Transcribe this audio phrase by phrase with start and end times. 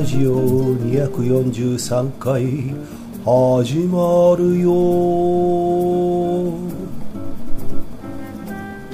[0.00, 0.34] ラジオ
[0.78, 2.72] 243回
[3.22, 4.70] 始まるよ。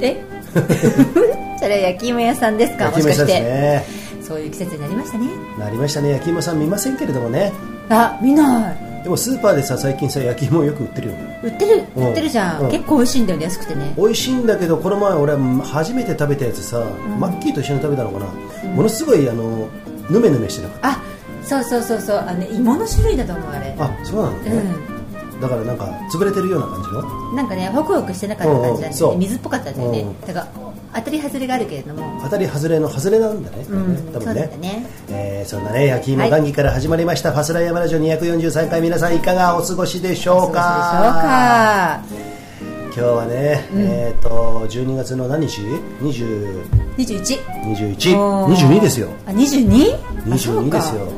[0.01, 0.21] え？
[1.61, 2.87] それは焼き芋屋さんですか？
[2.87, 3.87] 焼き芋屋さんですね。
[4.21, 5.29] そういう季節になりましたね。
[5.61, 6.11] なりましたね。
[6.11, 7.53] 焼き芋さん見ませんけれどもね。
[7.89, 8.77] あ見ない。
[9.05, 11.15] でもスーパーでさ最近さ焼き芋よく売ってるよ
[11.45, 11.85] 売ってる。
[11.95, 12.09] うん。
[12.09, 12.71] 売ってるじゃん、うん。
[12.73, 13.95] 結構美味しいんだよね安くてね。
[13.97, 16.83] 美味しいんだけどこの前俺初めて食べたやつさ、
[17.21, 18.27] マッキーと一緒に食べたのかな、
[18.75, 19.69] ものすごいあの
[20.11, 21.03] ヌメヌメしてなかっあ
[21.43, 22.19] そうそうそうそう。
[22.19, 23.73] あのね芋の種類だと思うあれ。
[23.79, 24.51] たあそうなのね、
[25.39, 27.33] うだからなんか潰れてるような感じの？
[27.33, 29.17] んなんかねホクホクしてなかった感じだったね。
[29.17, 30.01] 水っぽかったんだよね。
[30.01, 30.49] うんだから
[30.95, 32.21] 当たり外れがあるけれども。
[32.23, 34.87] 当たり外れの外れなんだね、うん多分そうだったね。
[35.11, 42.36] えーそんなね焼き芋談義から始まりました、ファスライヤマラジオ243回皆さんいかがお過ごしでしょうそうでしょうか
[42.97, 45.61] 日はね、えっ、と12月の何日
[46.01, 47.43] ?20 21
[47.77, 48.55] 21おー。
[48.55, 49.11] 22ですよ。
[49.27, 49.95] あ 22?
[49.95, 51.09] あ22そうかですよ。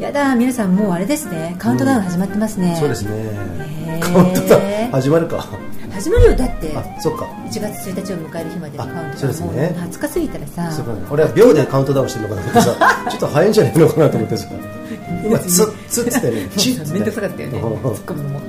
[0.00, 1.56] やだ皆さんもうあれですね。
[1.58, 4.00] カウントダウン始まってますね、そうですね。
[4.00, 5.46] カウントダウン始まるか。
[5.92, 6.76] 始まるよだって。
[6.76, 7.24] あそっか。
[7.24, 9.10] 1月1日を迎える日までのカウントダウン。
[9.10, 9.46] あそうですね。
[9.46, 10.82] もう20日過ぎたらさ。
[10.82, 13.10] ね俺は秒でカウントダウンしてるのかなと思ってさ。
[13.10, 14.48] ちょっと早いんじゃないのかなと思ってさ。
[15.24, 16.48] 今ツッツッつってね。
[16.56, 17.58] チッつってめんどくさかったよね。
[17.58, 18.40] うん突っ込むのも。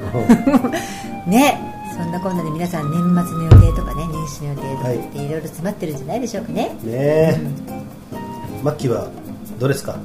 [1.25, 5.29] ねそんなこんなで皆さん年末の予定とかね年始の予定とかってい。
[5.29, 6.69] ろいろ詰まってるんじゃないでしょうかね。
[6.69, 7.37] ねえ、
[8.63, 9.09] マッキーは
[9.59, 9.97] どうですか？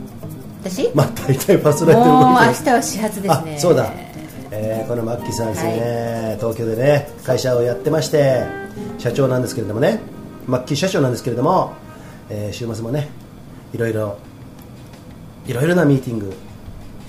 [0.65, 0.91] 私？
[0.93, 3.55] まあ大体パスライトもう明日は始発ですね。
[3.57, 3.93] あそうだ、
[4.51, 8.43] えーこのマッキーさんですね、東京でね会社をやってまして
[8.99, 10.01] 社長なんですけれどもね。
[10.49, 11.75] マッキー社長なんですけれども、
[12.29, 13.09] えー週末もね
[13.73, 14.19] いろいろ
[15.47, 16.35] いろいろなミーティング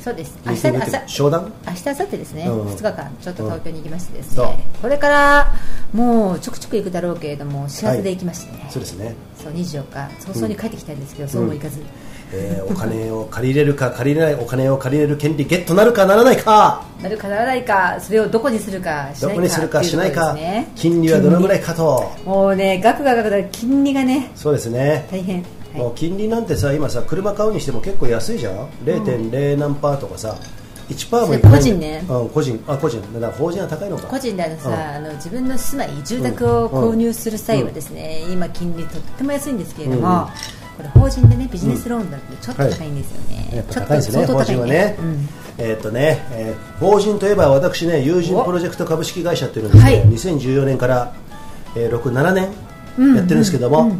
[0.05, 0.37] そうです。
[0.45, 1.51] ミーティングっていうか商談？
[1.65, 2.67] 明日明後日ですね、うん。
[2.67, 5.55] 2日間ちょっと東京に行きましてですね、これから
[5.93, 11.81] もうちょくちょく行くだろうけれども始発で行きましてね、そうですね、そう24日早々に帰ってきたんですけど、そうもいかず、
[12.33, 16.85] えーお金を借りれるか借りれないお金を借りれる権利ゲットなるかならないか。
[17.01, 19.29] なるかならないかそれをどこにするかしないか。
[19.29, 20.37] どこにするかしないか、
[20.75, 22.11] 金利はどのぐらいかと。
[22.25, 25.07] もうね額が額だ金利がねそうですね。
[25.09, 25.43] 大変、
[25.75, 30.37] もはう金利なんてさ今さ車買うにしても結構安いじゃん？0.0何パーとかさ
[30.89, 32.05] 1パーも個人ね。
[32.07, 32.63] うん個人。
[32.67, 33.01] あ個人。
[33.13, 34.03] だから法人は高いのか。
[34.07, 34.75] い、個人であのさ、うん。
[34.75, 40.25] あの自分の住まい住宅を購入する際はですね、今金利とっても安いんですけれども、うん。
[40.77, 45.29] これ法人でねビジネスローンだとちょっと高いんですよね、やっぱちょっと高いですね、法人はね、うん。
[45.57, 50.07] えーっとね、えー法人といえば私ね、友人プロジェクト株式会社っていうのをですね、はい。
[50.09, 51.13] 2014年から、
[51.75, 52.43] えー、6、7年
[53.15, 53.95] やってるんですけども、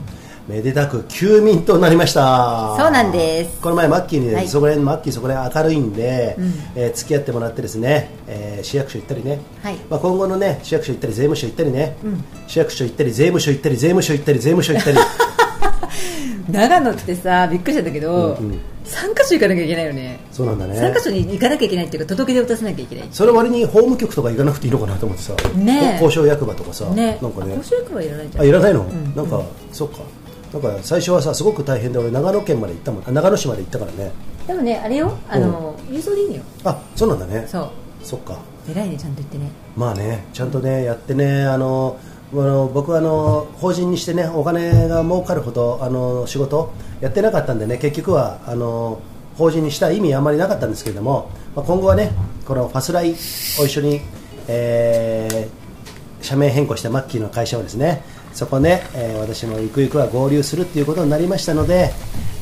[0.48, 2.76] めでたく休眠となりました。
[2.78, 3.60] そうなんです。
[3.62, 4.48] この前マッキーにね、はい。
[4.48, 6.54] そこら辺マッキーそこら辺明るいんで、うん。
[6.76, 9.76] えー付き合ってもらってですね、えー市役所行ったりね、はい。
[9.90, 12.24] まあ今後のね市役所行ったり税務署行ったりね、うん。
[12.48, 14.98] 市役所行ったり税務署行ったり税務署行ったり税務署行ったり。
[16.52, 18.60] 長野ってさびっくりしたんだけど、うんうん。
[18.86, 20.20] 3カ所行かなきゃいけないよね。
[20.32, 20.80] そうなんだね。
[20.80, 25.98] 3カ所に行かなきゃいけないっていうか届け出を出さなきゃいけないそれ割に法務局とか行かなくていいのかなと思ってさ、ね。
[26.00, 29.16] え交渉役場とかさ、ねなんかねあ公衆役はいらないじゃんあいらないの、ん。
[29.16, 29.42] なんか、
[29.72, 29.98] そっか
[30.56, 33.04] なんか最初はさすごく大変で俺長野県まで行ったもん。
[33.06, 34.12] あ長野市まで行ったからね。
[34.48, 35.18] でもねあれよ。
[35.28, 36.44] あの、郵送でいいのよ。
[36.64, 37.46] あそうなんだね。
[37.46, 37.70] そう。
[38.02, 38.38] そっか。
[38.70, 39.52] 偉いねちゃんと言ってね。
[39.76, 42.00] まあねちゃんとねやってねあの
[42.32, 49.02] あの僕はあの法人にしてねお金が儲かるほどあの仕事やってなかったんでね結局はあの
[49.38, 52.12] 法人にした意味あんまりなかったんですけれども、まあ、今後はね
[52.46, 53.14] このファスライを
[53.66, 54.00] 一緒に、
[54.48, 55.66] えー
[56.26, 58.04] 社名変更したマッキーの会社をですね
[58.36, 61.92] そこね、えー私もゆくゆくは合流するっていうことになりましたので、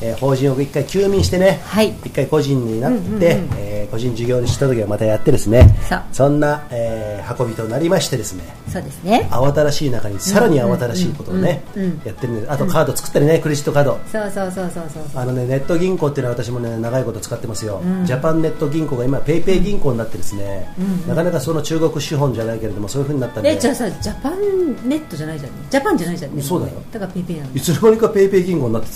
[0.02, 1.88] えー法人を一回休眠してね、はい。
[2.04, 3.22] 一回個人になって、うんうんうん。
[3.56, 5.72] えー個人事業にした時はまたやってですね
[6.12, 6.30] そう。
[6.30, 9.26] んな、えー運びとなりましてですねそうですね。
[9.30, 12.02] 慌ただしい中にさらに慌ただしいことをね、うんうんうん。
[12.04, 12.32] やってる。
[12.34, 13.98] んですあとカード作ったりね、クレジットカード。
[14.06, 15.04] そうそうそうそうそう。
[15.14, 18.04] あのねネット銀行っていうのは私もね長いこと使ってますよ、うん。
[18.04, 23.50] ジャパンネット銀行が今ペイペイ銀行になってですね、うんなかなかその中国資本じゃないけれどもそういう風になったんで。
[23.50, 25.52] えじゃあさジャパンネットじゃないじゃん。
[25.70, 26.36] ジャパンじゃないじゃん。
[26.36, 26.74] ねそうだよ。
[26.92, 28.94] だからペイペイなのいつの間にかペイペイ銀行になってて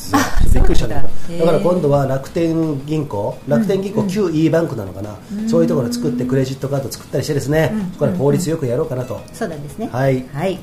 [0.58, 5.16] びっくりしたんだだから今度は楽天銀行楽天銀行旧 e バンクなのかな、
[5.48, 9.88] そういうところを作ってクレジットカード作ったりしてですね、そこから効率よくやろうかなと、そうなんですね。
[9.92, 10.24] はい。
[10.32, 10.58] はい。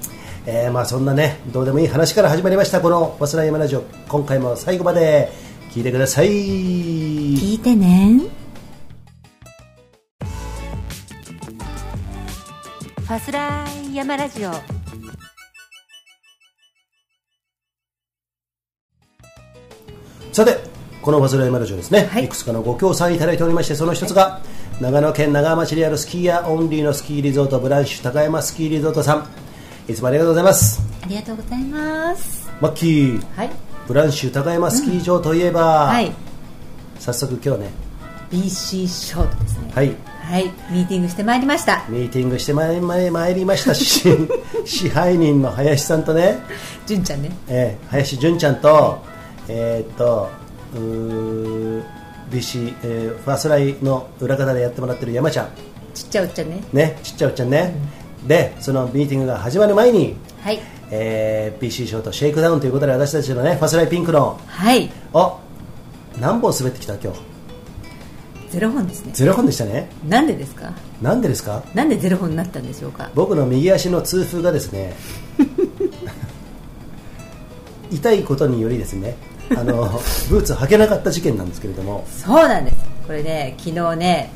[0.47, 5.31] えーまあそんなねどうでもいい話から始まりましたこの「わすらい山ラジオ」今回も最後まで
[5.71, 6.27] 聞いてください。
[6.29, 8.21] 聞いてね。
[12.99, 14.51] ファスライヤマラジオ。
[20.31, 20.74] さて
[21.05, 22.25] この「わすらい山ラジオ」ですね、はい。
[22.25, 24.41] い、くつかのご協賛いただいておりましてその一つが、
[24.81, 29.27] 長野県長浜市にあるスキーヤーオンリーのスキーリゾートブランシュ高山スキーリゾートさん。
[29.87, 30.81] いつもありがとうございます。
[31.03, 32.49] ありがとうございます。
[32.59, 33.51] マッキーはい。
[33.87, 36.11] ブランシュ高山スキー場といえば、はい。
[36.97, 37.69] 早速今日ね
[38.31, 39.71] BC ショートですね。
[39.75, 39.95] はい。
[40.23, 40.45] はい。
[40.71, 41.83] ミーティングしてまいりました。
[41.87, 43.75] ミーティングしてまいまいまいりました。
[43.75, 44.09] し
[44.65, 46.39] 支配人の林さんとね、
[46.87, 47.29] 純ちゃんね。
[47.47, 48.97] えー林純ちゃんと
[49.47, 50.43] えーっと
[50.79, 55.49] BC、えーファーストライの裏方でやってもらってる山ちゃん。
[55.93, 56.61] ちっちゃいおっちゃんね。
[56.73, 57.73] ねちっちゃいおっちゃんね、
[58.27, 60.59] でそのミーティングが始まる前にはい。
[60.91, 64.89] えー PC ショートシェイクダウンということで私たちのねファスライピンクのはい。
[65.13, 65.37] あ
[66.19, 67.19] 何本滑ってきた今日？
[68.51, 69.11] ゼロ本ですね。
[69.13, 69.89] ゼロ本でしたね。
[70.07, 70.73] なんでですか？
[71.01, 71.63] なんでですか？
[71.73, 73.09] なんでゼロ本になったんでしょうか？
[73.15, 74.93] 僕の右足の痛風がですね
[77.91, 79.15] 痛いことによりですね
[79.51, 79.89] あの
[80.29, 82.05] ブーツ履けなかった事件なんですけれども。
[82.09, 82.77] そうなんです。
[83.05, 84.31] これね昨日ね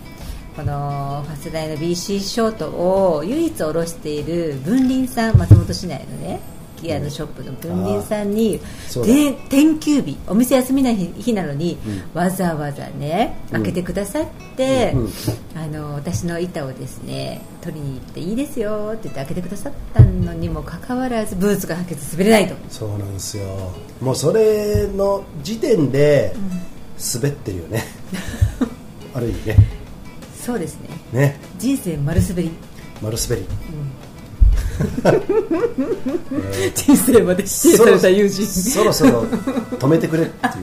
[0.56, 6.39] このファスダイの BC ショートを唯一下ろしている文林さん松本市内のね
[6.81, 9.14] ギアのショップの文林さんに、そうだ。
[9.14, 11.78] で定休日お店休みない日日なのに、
[12.14, 13.64] うわざわざねうん。
[13.64, 15.02] 開けてくださって、うん。
[15.02, 15.10] うん。
[15.56, 22.56] あの私の板をですね取りに行っていいですよって言って開けてくださったのにもかかわらずブーツが履けず滑れないと。
[22.70, 23.46] そうなんですよ。
[24.02, 26.34] もうそれの時点で
[27.14, 27.84] 滑ってるよね、
[29.14, 29.58] ある意味ね。
[30.42, 30.90] そうですね。
[31.12, 31.40] ね。
[31.58, 32.52] 人生丸滑り、
[33.02, 33.99] 丸滑り、えー
[36.76, 38.46] 人生まで指定された友人。
[38.46, 40.54] そろそろ止めてくれっていう。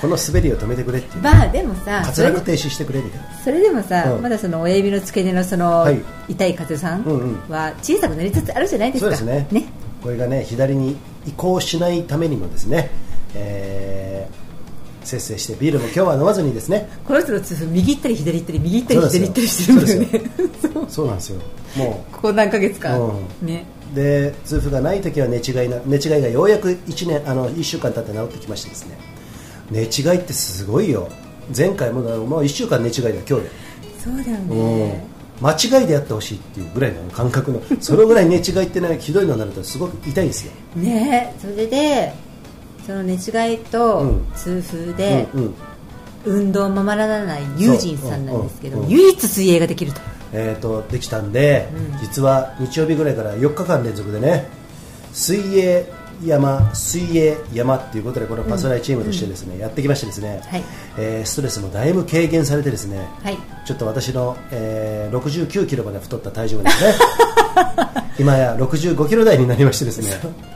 [0.00, 1.22] この滑りを止めてくれっていう。
[1.22, 3.32] まあでもさ滑落停止してくれみたいな。
[3.38, 4.22] それでもさ、うん。
[4.22, 6.02] まだその親指の付け根のその、はい。
[6.28, 7.40] 痛い風さんうんうん。
[7.48, 9.16] は小さくなりつつあるじゃないですか。
[9.16, 9.66] そうですね。
[10.02, 10.96] これがね左に
[11.26, 12.90] 移行しないためにもですね、
[13.34, 14.47] えー
[15.08, 16.88] 節制してビールも今日は飲まずにですね。
[17.06, 20.88] この人の痛風右行ったり左行ったり右行ったり左行ったりしてるんだよね。
[20.88, 21.40] そうなんですよ。
[21.76, 23.12] もここ何ヶ月か、う
[23.42, 23.64] ね。
[23.92, 28.98] うで痛風がない時は寝違いな寝違いがようやく1年あの1週間経って治ってきましてですね。
[29.70, 31.08] 寝違いってすごいよ。
[31.56, 33.50] 前回ももう1週間寝違いだよ今日で。
[34.04, 34.78] そうだようん。
[34.78, 35.06] ね、
[35.40, 40.52] 間違いでやってほしいっていうぐらいの感覚のそのぐらい寝違いってねひどいのになるとすごく痛いんですよ。
[40.76, 41.34] ね。
[41.40, 42.12] それで
[42.88, 44.26] その寝違いとうん。
[44.34, 45.54] 痛風でうんうん。
[46.24, 50.00] 運動をままならない友人さんなんですけど、唯一水泳ができると。
[50.32, 51.98] えー、とできたんで、うん。
[52.00, 54.48] 実は日曜日ぐらいから4日間連続でね
[55.12, 55.86] 水泳
[56.24, 60.64] 山水泳山っていうことでこのパスライチームとしてですね、やってきましてですね、はい。
[60.96, 63.38] えーストレスもだいぶ軽減されてですね、はい。
[63.66, 66.94] ちょっと私の、えー69キロまで太った体重がですね
[68.18, 70.48] 今や65キロ台になりましてですね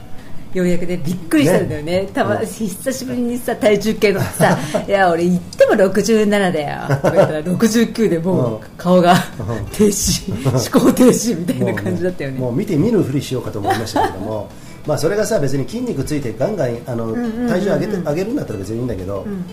[0.53, 2.07] ようやくねびっくりしたんだよね。
[2.13, 2.45] たま、うん。
[2.45, 4.57] 久しぶりにさ体重計乗ってさ
[4.87, 6.81] いや俺言っても67だよ。
[6.87, 9.65] とか言ったら 69でもう顔がうん。
[9.71, 10.31] 停止
[10.75, 12.39] 思考停止みたいな感じだったよね。
[12.39, 14.49] もう見て見ぬふりしようかと思いましたけれども。
[14.85, 17.13] まあそれがさ別に筋肉ついてガンガンあの、
[17.47, 19.45] 体重上げて上げるんだったら別にいいんだけど、ん。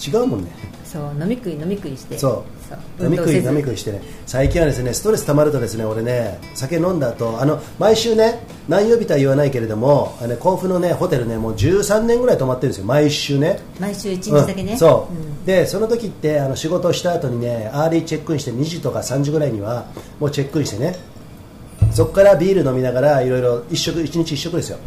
[0.00, 2.18] 違うもんねそう飲み食い飲み食いして。
[2.18, 2.44] そ
[3.00, 3.04] う。
[3.04, 4.02] 飲み食い飲み食いしてね。
[4.26, 12.84] 最近はですねストレス溜まるとですね俺ね酒飲んだ後あの毎週ね何曜日とは言わないけれどもあのね甲府のねホテルねもう13年ぐらい泊まってるんですよ。
[12.84, 13.58] 毎週ね。
[13.80, 14.78] 毎週1日だけね、うん。
[14.78, 15.44] そう、ん。
[15.46, 19.86] でその時ってあの仕事をした後にねアーリーチェックインして2時とか3時ぐらいには
[20.20, 20.96] もうチェックインしてね
[21.90, 24.78] そこからビール飲みながらいろいろ一食一日一食ですよ、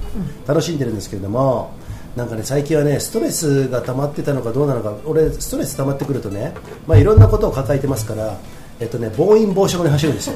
[0.47, 1.71] 楽しんでるんですけれども
[2.15, 6.53] なんかね最近はねストレスが溜まってたのかどうなのか俺ストレス溜まってくるとね
[6.87, 8.37] まあいろんなことを抱えてますから
[8.79, 10.35] えっとね暴飲暴食に走るんですよ。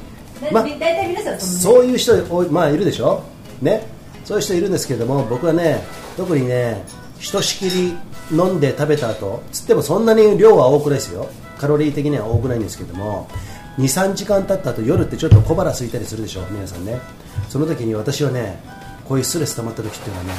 [0.52, 3.22] ま大体皆さんそそういう人多いまあいるでしょ？
[3.60, 3.86] ね？
[4.24, 5.82] そういう人いるんですけれども僕はね
[6.16, 6.82] 特にね
[7.18, 7.94] ひとしきり
[8.30, 11.28] 飲んで食べた後つってもそんなに量は多くないですよ。
[11.58, 13.26] カロリー的には多くないんですけども
[13.78, 16.42] 23時間経った後夜ってちょっと小腹空いたりするでしょ？
[16.50, 17.00] 皆さんね。
[17.48, 18.60] その時に私はね
[19.08, 20.32] こういうストレス溜まった時っていうのはね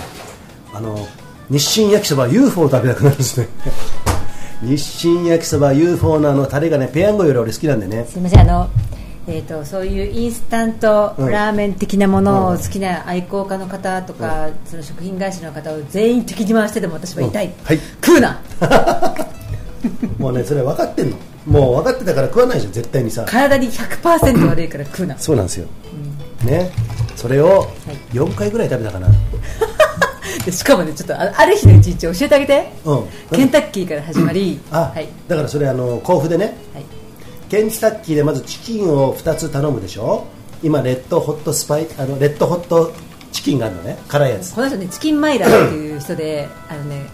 [0.74, 1.08] あの
[1.50, 3.48] 日清焼きそば UFO を食べたくなるんですね。
[4.62, 8.06] 日清焼きそば UFO のあのタレがねペヤングより俺好きなんでね。
[8.10, 8.70] すみませんあの
[9.28, 11.32] えー、とそういうインスタントうん。
[11.32, 17.80] ラーメン的なものうんを好きな愛好家の方とか、その食品会社の方を全員敵に回してでも私は痛い、うんはい。
[18.04, 18.40] 食うな。
[20.18, 21.18] もうねそれ分かってんの。
[21.46, 23.24] もう分かってたから食わないじゃん絶対にさ。
[23.28, 25.18] 体に100%悪いから食うな。
[25.18, 25.68] そうなんですよ、
[26.44, 26.72] ね。
[27.16, 27.68] それを
[28.14, 28.16] い。
[28.18, 29.08] 4回ぐらい食べたかな、
[30.50, 33.06] でしかもねちょっとあある日の一日教えてあげて、うん。
[33.32, 35.08] ケンタッキーから始まり、あ、はい。
[35.28, 36.58] だからそれあの甲府でね。
[36.74, 36.86] はい、
[37.50, 40.26] ケンタッキーでまずチキンを2つ頼むでしょ。
[40.62, 42.92] 今レッドホットスパイあのレッドホット
[43.32, 43.98] チキンがあるのね。
[44.08, 44.56] 辛いやつ。
[44.56, 47.06] この人ねチキンマイラーっていう人であのね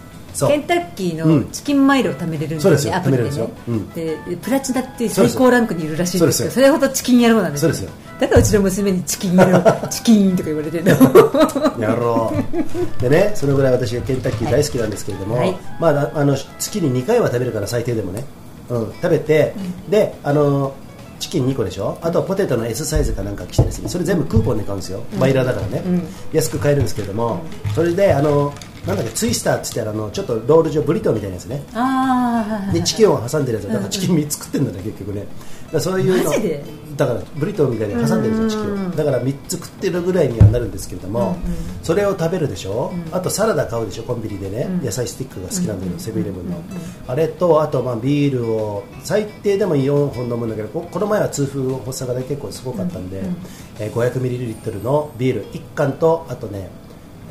[0.48, 1.40] ケンタッキーうん。
[1.42, 2.96] のチキンマイルを貯めれるんそうですよ。
[2.96, 3.46] アプリで貯めれるんですよ。
[3.48, 3.90] ねうん。
[4.36, 7.90] でプラチナって最高ランクにいるらしいんですけどそそれほどチキン野郎なんですよ。
[8.20, 11.82] だからうちの娘にチキン野郎 チキンとか言われてるの。
[11.82, 12.34] やろ
[13.00, 15.56] うでねそのぐらい私がケンタッキー大好きなんですけれども、はい。
[15.80, 18.24] まあ、あの月に2回は食べるから最低でもね、
[18.70, 19.54] うん、食べて、
[19.90, 20.74] であの
[21.20, 21.98] チキン2個でしょ？
[22.02, 26.08] あとはポテトの S サイズかなんか来てですねそれ全部クーポンで買うんですよ、マイラーだからね、うん。
[26.34, 27.42] 安く買えるんですけれども、
[27.74, 28.54] それであの
[28.88, 31.64] なんだっけツイスターって言ったらあのちょっとロール状ブリトーみたいなやつね。
[31.74, 33.68] ああでチキンを挟んでるやつ。
[33.68, 35.26] だからチキン3つ食ってるんだね結局ね。
[35.72, 36.32] だそういうの
[36.96, 38.92] だからブリトーみたいに挟んでるんですよチキンを。
[38.92, 41.36] だから3つ食ってるぐらいにはなるんですけれども、
[41.84, 46.62] それを食べるでしょ、あとサラダ買うでしょコンビニでね、野菜スティックが好きなんだけど、セブンイレブンの、
[47.08, 53.22] あれとあとまあビールを最低でも4本飲むんだけどここの前は痛風発作が、ね、結構すごかったんで、
[53.80, 56.85] えー 500ml のビール1缶とあとねえー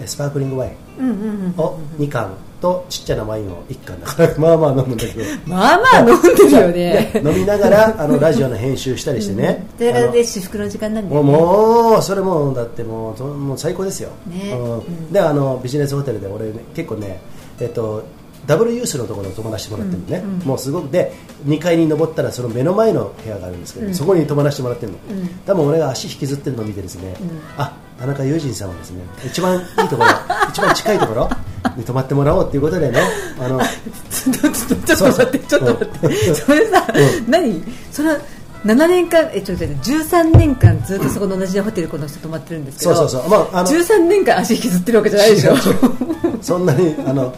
[0.06, 0.72] スパークリングワイン。
[0.98, 14.52] うんうんうんを2缶とちっちゃなワインを1缶だからまあまあ飲むんだけどまあまあ飲んでるよね 飲みながらあのラジオの編集したりしてね、それあので至福の時間なんだもうよねもうそれもだってもうそもう最高ですよ、ね。
[14.52, 14.72] うん。
[14.74, 15.12] うん。
[15.12, 17.20] であのビジネスホテルで俺、ね、結構ね
[17.60, 18.02] えっと
[18.46, 21.12] ダブルユースのところに泊まらせてもらってるのね、うんうんもうすごくで
[21.46, 23.94] 2階に登ったらその目の前の部屋があるんですけど、うん。
[23.94, 25.28] そこに泊まらせてもらってるの、うん。
[25.44, 27.40] 多分俺が足引きずってるのを見てですね、うん。
[27.58, 30.08] あ田中友人さんはですね一番いいところ
[30.50, 31.30] 一番近いところ
[31.76, 33.00] に泊まってもらおうということでね
[33.40, 36.06] あのちょっとちょっと待ってちょっと待って。
[36.28, 36.34] うん。
[36.36, 36.86] それさ
[37.26, 37.62] う何？
[37.92, 38.18] それは
[38.64, 43.30] 7年間えちょっと待って13年間ずっとそこの同じホテルこの人泊まってるんですけどそうそうそう。
[43.30, 45.54] まああの13年間足引きずってるわけじゃないでしょ。
[46.42, 47.32] そんなにあの、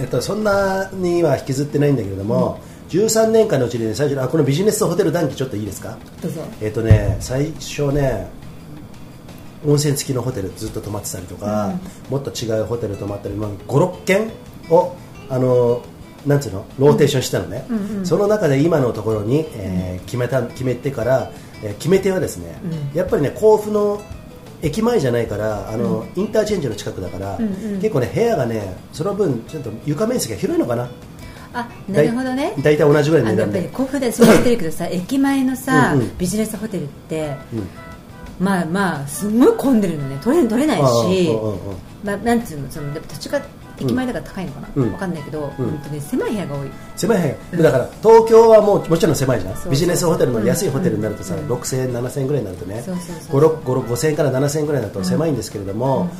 [0.00, 5.96] えっと、そんなには引きずってないんだけれども、13年間のうちに、ね、最初にあこのビジネスホテル談義ちょっといいですか？
[6.22, 6.40] どうぞ。
[6.60, 8.28] えっとね最初ね
[9.66, 11.72] 温泉付きのホテルずっと泊まってたりとか、
[12.10, 14.30] もっと違うホテル泊まったり、まあ、56軒
[14.70, 14.94] を
[15.28, 15.82] あの
[16.26, 17.98] なんつうのローテーションしたのね、うん。
[17.98, 21.30] うんその中で今のところに、えー決めた決めてから、
[21.62, 22.58] えー決め手はですね、
[22.92, 22.98] うん。
[22.98, 24.00] やっぱりね甲府の
[24.62, 27.80] 駅前じゃないからあの、インターチェンジの近くだから、うんうん。
[27.80, 30.88] 結構ね部屋がねその分ちょっと床面積が広いのかな。
[31.56, 32.52] あなるほどね。
[32.62, 36.18] だいたい同じぐらいのあのやっぱり値段で、甲府でそうしてるけどさ駅前のさうんうん。
[36.18, 37.68] ビジネスホテルってうん
[38.40, 40.18] まあまあすごい混んでるのね。
[40.22, 41.30] 取れ取れないし
[42.04, 42.70] まあ、なんつうの？
[42.70, 43.40] そのでも土地が
[43.78, 44.92] 駅前だから高いのかな、うん。
[44.92, 45.70] わかんないけど、うん。
[45.70, 46.70] 本当ね狭い部屋が多い。
[46.96, 47.62] 狭い部屋。
[47.62, 49.70] だから東京はもうもちろん狭いじゃん。
[49.70, 51.50] ビジネスホテルの安いホテルになるとさ、うん。
[51.50, 52.82] 6000円7000円ぐらいになるとね。
[52.82, 53.40] そうそうそう。
[53.40, 56.10] 5 5000円から7000円ぐらいだと狭いんですけれども、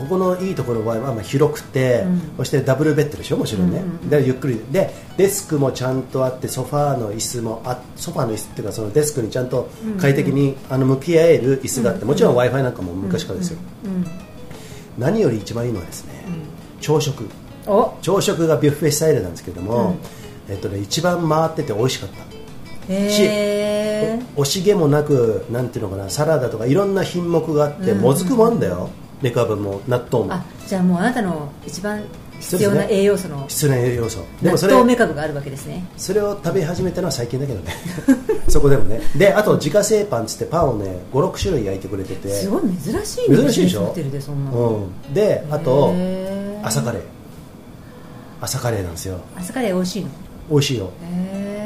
[0.00, 2.20] ここのいいところはまあまあ広くて、うん。
[2.38, 4.08] そしてダブルベッドでしょもちろんね、うんうんうん。
[4.08, 4.60] でゆっくり。
[4.70, 9.68] でデスクもちゃんとあってソファーの椅子もあソファーの椅子っていうかそのデスクにちゃんと
[10.00, 14.06] 快適に、あの向き合える椅子があって、もちろん w i f i なんかも昔からですよ、うん
[14.98, 16.24] 何より一番いいのはですね、
[16.80, 17.24] 朝食。
[17.66, 17.96] お。
[18.02, 19.96] 朝食がビュッフェスタイルなんですけども、
[20.48, 20.52] うん。
[20.52, 22.92] えっとね、一番回ってて美味しかった。
[22.92, 24.36] へー。
[24.36, 28.00] 惜しげもなくなんていうのかなサラダとかいろんな品目があって、うん。
[28.00, 28.90] もずくもあんだよ
[29.22, 30.32] メカブも納豆も。
[30.34, 32.02] あじゃあもうあなたの一番
[32.38, 34.18] 必要な栄養素の必要な栄養素。
[34.40, 35.84] で納もそれ豆メカブがあるわけですね。
[35.96, 37.72] それを食べ始めたのは最近だけどね。
[38.48, 39.00] そこでもね。
[39.16, 42.28] であと自家製パンっつってパンをね56種類焼いてくれてて。
[42.30, 43.86] すごい珍しいね珍しいでしょ？
[43.86, 44.58] ホテルでそんなの。
[45.08, 45.94] うん、であと
[46.62, 47.02] 朝カレー。
[48.40, 49.18] 朝カレーなんですよ。
[49.36, 50.08] 朝カレー美味しいの？
[50.50, 50.90] 美味しいよ。
[51.02, 51.60] へ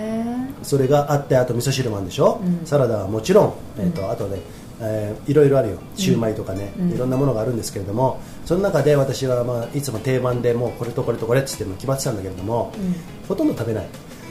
[0.65, 2.67] それがあってあと味噌汁もあるんでしょ、うん。
[2.67, 4.39] サラダはもちろん、えーとあとね、
[4.81, 5.78] えーいろいろあるよ。
[5.97, 6.93] シューマイとかね、うん。
[6.93, 12.95] いろんなものがあるんですけれどもその中で私は、まあ、いつも定番でもうこれとこれとこれっつっても決まってたんだけれども、うん。
[13.28, 13.87] ほとんど食べない、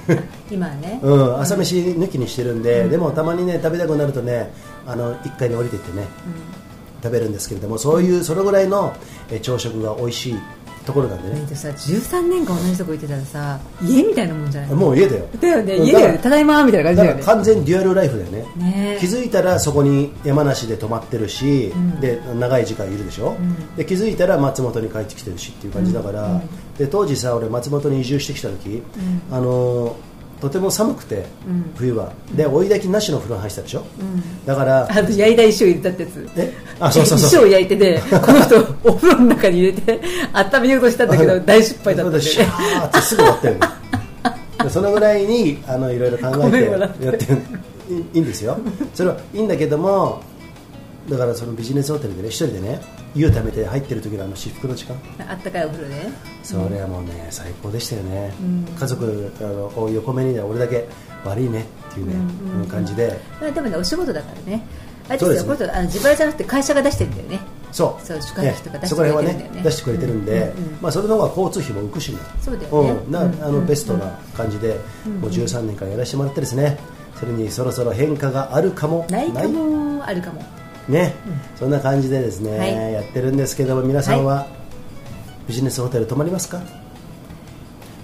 [0.08, 1.00] ー 今はね。
[1.04, 2.90] うん、朝飯抜きにしてるんで、うん。
[2.90, 4.52] でもたまにね食べたくなるとね
[4.86, 6.08] あの1階に降りてってね
[7.02, 8.94] 食べるんですけれどもそういうそれぐらいの、
[9.30, 10.36] えー朝食が美味しい
[10.86, 11.40] ところなんでね。
[11.40, 14.72] うんでさ13年間同じとこ行ってたらさ家みたいなもんじゃない？
[14.72, 15.26] もう家だよ。
[15.40, 15.76] だよね。
[15.76, 16.20] うん家だよね。
[16.20, 17.24] ただいまみたいな感じだよね。
[17.24, 18.46] 完全にデュアルライフだよね。
[18.58, 18.98] ね。
[19.00, 22.00] 気づいたらそこに山梨で泊まってるし、うん。
[22.00, 23.76] で長い時間いるでしょ、うん。
[23.76, 26.42] で気づいたら松本に帰ってきてるしっていう感じだから、うん。
[26.78, 28.84] で当時さ俺松本に移住してきた時、
[29.32, 29.94] あのー
[30.44, 31.72] とても寒くて、うん。
[31.74, 32.12] 冬は。
[32.36, 34.46] で追い炊きなしの風呂入ってたでしょ、うん。
[34.46, 36.30] だからあと焼いた石を入れたってやつ。
[36.36, 36.54] え？
[36.82, 37.28] あそうそうそう。
[37.28, 40.02] 石を焼いてねこの人 お風呂の中に入れて
[40.34, 43.60] 温めようとしたんだけど大失敗だったんだよシャねーってすぐ終わったよね
[44.64, 46.62] でそのぐらいにあのいろいろ考えて
[47.00, 47.06] て。
[47.06, 47.42] やってる。
[47.90, 48.58] いいいんですよ。
[48.94, 50.22] それはいいんだけども
[51.10, 52.82] だからそのビジネスホテルでね一人でね
[53.16, 54.98] 湯ためて入ってる時のあの至福の時間。
[55.28, 56.12] あったかいお風呂でね。
[56.44, 58.66] それはもうね最高でしたよね、うん。
[58.76, 60.88] 家族あの横目にね俺だけ
[61.24, 63.20] 悪いねっていうね、うんうん感じで。
[63.40, 64.66] まあでもねお仕事だからね。
[65.10, 65.68] あれですそうですね。
[65.68, 67.40] よあの自腹じゃなくて会社が出してるんだよね。
[67.72, 68.06] そう。
[68.06, 69.34] そう宿泊費とか出してくれてるんだよね。
[69.34, 70.78] 辺はね出してくれてるんで、うんうんうん。
[70.82, 72.20] まあ、それの方が交通費も浮くしね。
[72.42, 72.90] そうだよね。
[72.90, 73.12] うん。
[73.12, 74.80] なあのうんベストな感じで、
[75.22, 76.78] もう13年間やらせてもらってですね。
[77.20, 79.06] それにそろそろ変化があるかも。
[79.10, 80.42] ないかもあるかも
[80.88, 81.16] ね、
[81.56, 82.94] そんな感じでですね、はい。
[82.94, 84.48] やってるんですけども皆さんは
[85.48, 86.62] ビジネスホテル泊まりますか、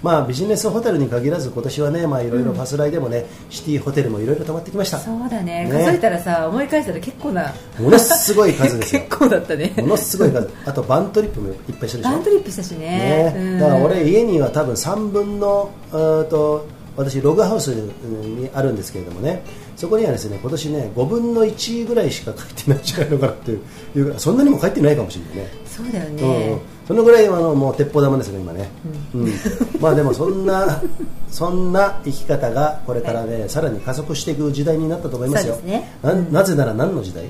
[0.02, 4.98] まあビジネスホテルに限らず今年はねまあいろいろファスライでもね、シティホテルもいろいろ泊まってきました。
[4.98, 5.64] そうだね。
[5.64, 5.70] ね。
[5.70, 9.02] 数えたらさ思い返したら結構なものすごい数ですよ。
[9.08, 9.72] 結構だったね。
[9.76, 10.48] ものすごい数。
[10.64, 12.12] あとバントリップもいっぱいしてるでしょ？
[12.12, 12.78] バントリップしたしね。
[12.78, 13.34] ね。
[13.36, 13.58] うん。
[13.60, 19.42] だから俺家には多分3分のと私ログハウスにあるんですけれどもね
[19.76, 23.56] そこにはですね今年ね5分の1ぐらいしか帰ってないんじゃないのかなってい
[24.02, 25.50] うそんなにも帰ってないかもしれないね。
[25.66, 26.18] そうだようんうん。
[26.18, 28.68] ね、そのぐらいあのもう鉄砲玉ですね今ね、
[29.14, 29.32] うん。
[29.80, 30.82] まあでもそんな
[31.30, 35.54] そんな生き方がこれからね、さらに加速していく時代になったと思いますよ。
[35.54, 35.98] そうですね。
[36.02, 37.24] ななぜなら何の時代？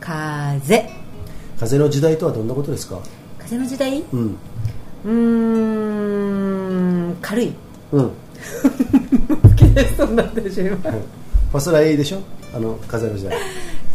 [0.00, 0.88] 風。
[1.58, 2.98] 風の時代とはどんなことですか？
[3.38, 4.02] 風の時代？
[4.12, 4.36] うん。
[5.04, 5.12] うー
[7.12, 7.52] ん軽い。
[7.92, 8.10] うん。
[9.96, 12.18] そうになっでしょ今ファスライでしょ？
[12.54, 13.36] あの風の時代。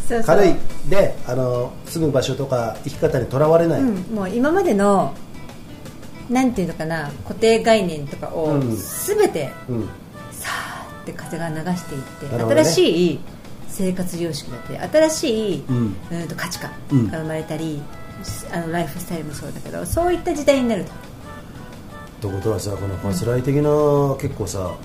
[0.08, 0.56] そう軽い。
[0.90, 5.14] であの住む場所とか生き方にとらわれない、うん、もう今までの
[6.30, 8.76] なんていうのかな固定概念とかをうん。
[8.76, 9.90] 全てうん。
[10.32, 12.44] さーって風が流していって、ね。
[12.44, 13.20] 新しい
[13.68, 15.96] 生活様式だったり新しい、うん。
[16.12, 17.12] うんと価値観うん。
[17.12, 17.82] が生まれたり、
[18.54, 20.92] あのライフスタイルもそうだけどそういった時代になると、
[22.28, 23.70] ってことはさこのファスライ的な、
[24.20, 24.76] 結構さ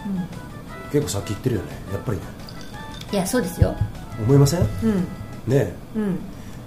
[0.93, 1.69] 結構さっき言ってるよね。
[1.93, 2.19] やっぱり。
[2.19, 2.36] ね
[3.13, 3.75] いやそうですよ。
[4.19, 4.61] 思いません？
[4.63, 4.67] ね
[5.47, 5.53] うん。
[5.53, 5.75] え。
[5.97, 6.19] うん。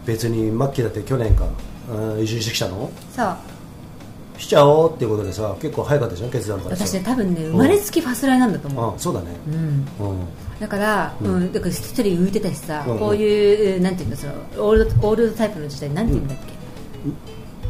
[0.06, 1.46] 別にマッキーだって去年か
[1.92, 2.90] うん移住してきたの？
[3.12, 9.28] さあしちゃおうっていうことでさ結構早かったじゃん決断からさ私ね多分ね生まれつきファスライなんだと思う、あそうだね。
[9.48, 10.28] うん、うん。
[10.60, 11.52] だから、うん。
[11.52, 13.00] だから一人浮いてたしさ、うんうん。
[13.00, 16.38] こういうなんていうのそのオールドオールドタイプの時代なんていうんだっ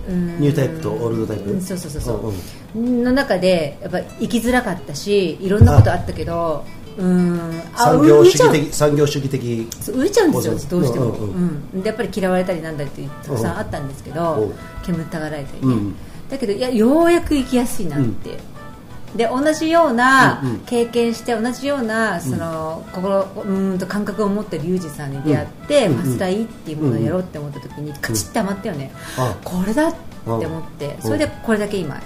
[0.07, 0.39] け、うん。
[0.39, 1.51] ニュータイプとオールドタイプ。
[1.51, 3.03] うんそうそうそうそう、うんうん。
[3.03, 6.65] の中でやっぱ生きづらかったしいろんなことあったけど
[6.99, 7.61] うん。
[7.75, 11.63] あ産業主義的産業主義的浮いちゃうんですよどうしても、ううんん。
[11.75, 11.81] うん。
[11.81, 14.53] でやっぱり嫌われたりなんだりってたくさんあったんですけうどん。
[14.83, 15.61] 煙たがられたり
[16.29, 18.37] だけどいやようやく生きやすいなって、
[19.15, 30.95] で同じような経験して同じようなその心うーんと感覚を持っているユージさんに出会って、うんファスライっていうものをやろうって思った時にカチッて余ったよね、あこれだって思って。
[30.95, 31.95] うんそれでこれだけ今。
[31.95, 32.01] い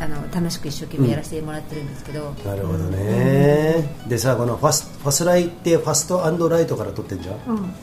[0.00, 7.74] あの楽しく一生懸命やらせてもらってるんですけど、なるほどね、でさこのファスファスライってファストライトから取ってんじゃん、うん。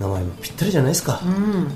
[0.00, 1.68] 名前もぴったりじゃないですか、うん、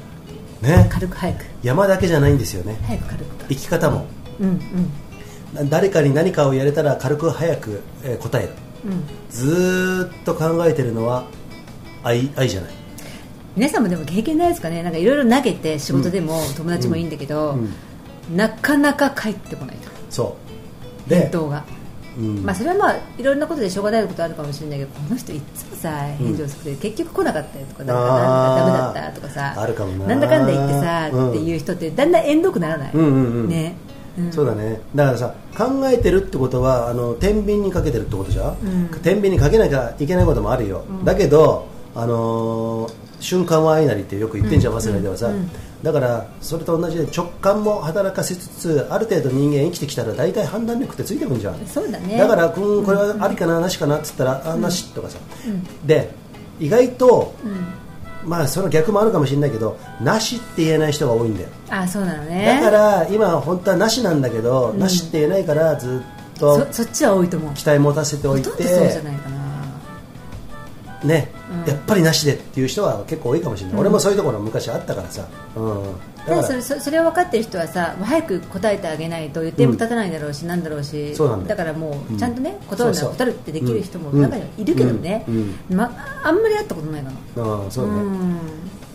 [0.69, 0.89] ね。
[0.91, 1.45] 軽く早く。
[1.63, 2.77] 山だけじゃないんですよね。
[2.87, 3.47] 早く軽く。
[3.49, 4.07] 生き方も。
[4.41, 4.61] うんうん。
[5.55, 8.53] な誰かに何かをやれたら軽く早く、えー答える。
[8.85, 9.05] うん。
[9.31, 11.25] ずーっと考えてるのは
[12.03, 12.71] 愛愛じゃない。
[13.57, 14.83] 皆さんもでも経験ないですかね。
[14.83, 17.73] なんかいろいろ投げて仕事でも友達もいいんだけど、うん
[18.35, 19.91] なかなか帰ってこないと。
[20.09, 20.37] そ
[21.07, 21.11] う。
[21.11, 21.31] で
[22.19, 22.43] うん。
[22.45, 30.07] まあ、それはまあいろんなことでしょうがないことあるかもしれないけどこの人いつもさ返事をしてくれて、結局来なかったよとかなんかなんかダメだったとかさあるかもな。
[30.07, 33.77] なんだかんだ言ってさ、うんっていう人ってだんだん縁遠くならない、うんうんうんね、
[34.19, 34.33] うん。
[34.33, 34.81] そうだね。
[34.95, 38.89] だからさ考えてるってことはあの天秤にかけてるってことじゃん、うん。
[39.03, 41.05] 天秤にかけなきゃいけないこともあるよ、うん。
[41.05, 44.79] だけど、あのー瞬間は愛なりってよく言ってんじゃん、うん。
[44.79, 45.51] 忘れではさ、うん
[45.83, 51.67] だからそれと同じで直感も働かせつつある程度人間生きてきたら大体判断力ってついてくるんじゃん。
[51.67, 52.19] そうだね。
[52.19, 56.11] だから、うん、これはありかな、なしかなって言ったら、あなしとかさ、うんで
[56.59, 57.81] 意外と、うん。
[58.29, 61.49] まあ、その逆もあるかもしれないけどなしって言えない人が多いんだよ。
[61.71, 62.61] あそうなのね。
[62.61, 66.03] だから今本当はなしなんだけど、うんなしって言えないからず
[66.37, 69.40] っとそそっちは多いと思う期待持たせておいてほとんどそうじゃないかな
[71.05, 71.31] ね、
[71.65, 71.71] うん。
[71.71, 73.81] やっぱりなしでっていう人は結構多いかもしれない、うん。
[73.81, 75.83] 俺もそういうところ昔あったからさ、うん、
[76.17, 81.57] だからでそれそそれを分かってる人はさもう早く答えてあげないと予定も立たないだろうし、なんだろうしだよ。
[81.57, 85.55] からもううんちゃんとね、断るなら断るってできる人もうん中にはいるけどね、うん。
[85.71, 85.91] ま、
[86.23, 87.43] あんまり会ったことないかな。
[87.43, 88.39] うんそうね、ん。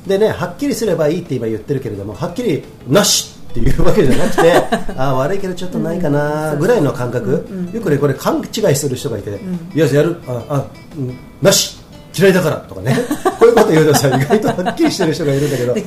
[0.07, 4.53] でねはっきりすればいいって今言ってるけれどもはっきりなしっていうわけじゃなくて
[4.97, 9.33] あー悪いけどちょっとないかなぐらいの感覚、うんうんよくねこれ勘違いする人がいて、ん。
[9.73, 10.17] いややる。
[10.27, 10.65] ああ、
[10.97, 11.77] うん、なし
[12.17, 12.95] 嫌いだからとかね。
[13.39, 15.73] こういうこと言うとさ意外とはっきりしてる人がいるんだけど。
[15.73, 15.81] で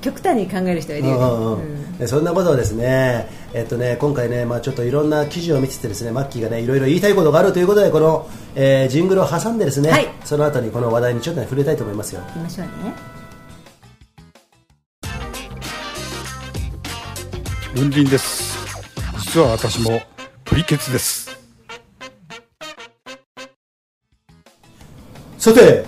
[0.00, 1.98] 極端に考える人がいるよね、うんうんうん。
[1.98, 10.08] でそんなことをですね、えっとね、今回ね、まあ、ちょっといろんな記事を見ててですねマッキーがねいろいろ言いたいことがあるということでこの、えージングルを挟んでですね、はい。
[10.24, 12.20] その後にこの話題にちょっと、ね、触れたいと思いますよ。
[12.28, 12.72] 行きましょうね。
[17.74, 18.48] 文林です。
[19.28, 20.00] 実は私も
[20.44, 21.27] プリケツです
[25.38, 25.84] さて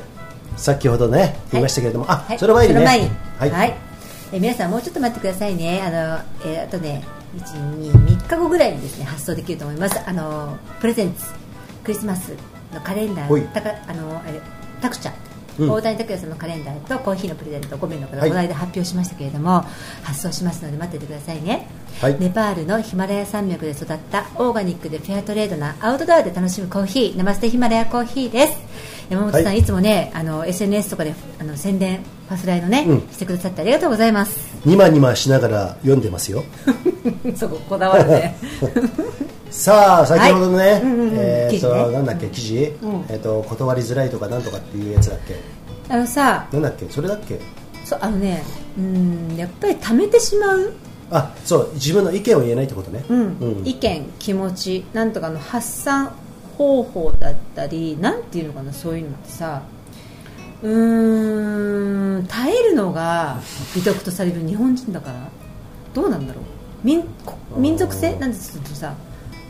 [0.56, 2.38] 先ほどね言いましたけれども、あはい。
[2.38, 2.84] その前にね。
[2.84, 3.50] はい。
[3.50, 3.74] はい。
[4.32, 5.82] え皆さんもうちょっと待ってくださいね。
[5.82, 5.96] あの、
[6.44, 7.04] えーあとね
[7.36, 9.98] 123日後ぐらいにですね発送できると思います。
[10.08, 11.26] あのプレゼンツ。
[11.82, 12.32] クリスマス
[12.72, 13.52] のカレンダー。
[13.52, 14.40] たかあのあれ
[14.80, 15.12] タクチャ。
[15.58, 15.70] うん。
[15.70, 18.28] 大谷拓也さんのカレンダーとコーヒーのプレゼント5名の方はい。
[18.28, 19.64] この間発表しましたけれども、
[20.04, 21.66] 発送しますので待っててくださいね、
[22.00, 22.20] はい。
[22.20, 27.16] ネパールのヒマラヤ山脈で育ったオーガニックでフェアトレードなアウトドアで楽しむコーヒー。
[27.16, 28.58] ナマステヒマラヤコーヒーです
[29.10, 29.58] 山本さん、はい。
[29.58, 33.00] い、つもねあの SNS とかであの宣伝ファスライのね、うん。
[33.12, 34.38] してくださってありがとうございます。
[34.64, 36.44] ニマニマしながら読んでますよ。
[37.36, 38.36] そここだわるね。
[39.50, 40.82] さあ先ほどのね、はい。
[40.82, 41.10] うんうんうん。
[41.16, 41.84] えー、記事ね。
[41.84, 42.58] となんだっけ記事、ん。
[43.08, 45.34] えー、と断りづらいとかなんとかっていうやつだっけ？
[45.92, 46.86] あのさなんだっけ？
[46.88, 47.40] それだっけ？
[47.84, 48.44] そうあのね
[48.78, 50.72] うんやっぱり貯めてしまう、
[51.10, 53.18] あそう自分の意見を言えないってことね、うん。
[53.18, 53.62] うん。
[53.64, 56.12] 意見気持ちなんとかの発散
[56.60, 59.62] 方法だったりなんていうのかなそういうのってさ
[60.62, 63.40] うーん耐えるのが
[63.74, 65.28] 美徳とされる日本人だから
[65.94, 66.44] どうなんだろう。
[66.84, 68.14] 民こ民族性？
[68.18, 68.94] なんですけどさ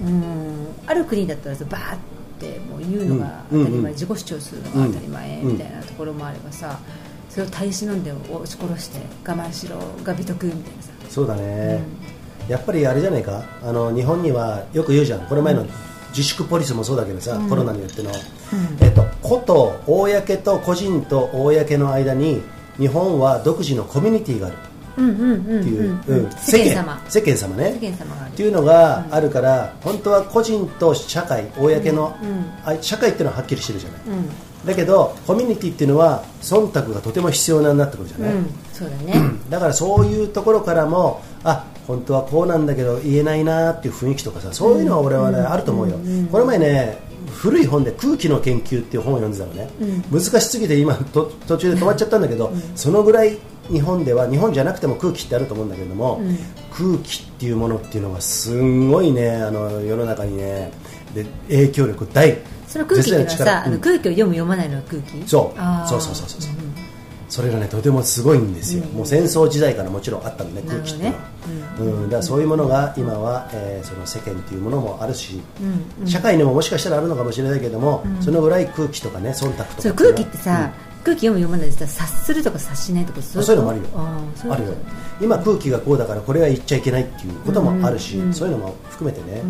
[0.00, 1.98] うーんある国だったらさバーっ
[2.38, 3.78] てもう言うのが当たり前、うん。
[3.78, 6.78] うんうん自己主張するのが当たり前うんみたいなところもあればさ
[7.28, 10.90] それを耐え忍んで押し殺して我慢しろが美徳みたいなさ。
[11.08, 11.82] そうだね、
[12.48, 13.42] やっぱりあれじゃないか？
[13.64, 15.26] あの日本にはよく言うじゃん。
[15.26, 15.66] この前の
[16.10, 18.10] 自粛ポリスもそうだけどさ、コロナによっての、
[18.80, 22.42] えっと、個と公と個人と公の間に
[22.78, 24.56] 日本は独自のコミュニティがある。
[24.96, 26.24] うんうんうんっていう、うん。
[26.24, 27.02] うん世間様。
[27.08, 27.78] 世間様ね。
[27.80, 32.52] 世間様がっていうのがあるから、本当は個人と社会公の、うん。
[32.64, 38.46] あ社会っていうのははっきりしてるじゃない、うんだけどコミュニティっていうのは忖度がとても必要になってくるじゃない、うん
[38.80, 39.14] そうだね。
[39.50, 45.98] だからそういうところからもあ本当はこうなんだけど言えないなっていう雰囲気とかさそういうのは俺はね、あると思うよ、
[46.30, 46.98] この前ね
[47.30, 49.68] 古い本で空気の研究っていう本を読んでたのね、
[50.10, 53.38] 難しすぎて今と途中で止まっちゃったんだけど、そのぐらい
[53.70, 56.20] 日本では日本じゃなくても空気ってあると思うんだけれども、
[56.72, 60.70] 空気っていうものっていうのがすんごいねあの世の中にね
[61.14, 62.38] で影響力大
[62.70, 63.80] その空気っていうのはさ、うん。
[63.80, 65.28] 空気を読む読まないのは空気？
[65.28, 65.58] そう。
[65.88, 66.54] そうそうそうそうそう。
[67.28, 71.22] それがねとてもすごいんですよ、もう戦争時代からもちろんあったのね空気っていうのは、
[71.78, 72.02] うん。
[72.04, 75.40] だからそういうものが今は、えーその世間っていうものもあるし、
[76.06, 80.72] 社会にももしかしたらあるのかもしれないけども、そのぐらい空気とかね忖度とか空気ってさ、
[81.04, 84.52] 空気読む読まないでさ察するとか察しないとかそうそういうのもあるよ。
[84.52, 84.74] あるよ。
[85.20, 89.40] 今空気がこうだからこれは言っちゃいけないっていうこともあるし、そういうのも含めてね、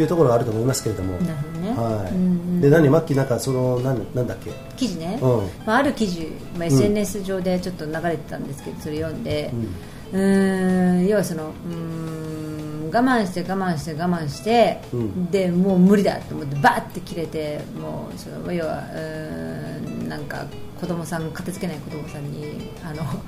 [0.00, 1.68] っていうところがあると思いますけれども、なるほどね。
[1.70, 2.12] はい。
[2.12, 2.60] うんうん。
[2.62, 4.50] で何マッキーなんかそのなんなんだっけ？
[4.76, 5.28] 記事ね、うん。
[5.66, 9.50] まあ、ある記事、まあ、SNS 上でちょっと流れてたんですけど、それ読んで、
[10.12, 11.74] うーん要はそのうー
[12.88, 15.30] ん我慢して我慢して我慢して、うん。
[15.30, 20.44] でもう無理だと思ってバーって切れてもうその要はうーんなんか
[20.80, 23.22] 子供さん片付けない子供さんにあの は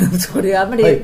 [0.00, 1.02] あの それあんまり、はい。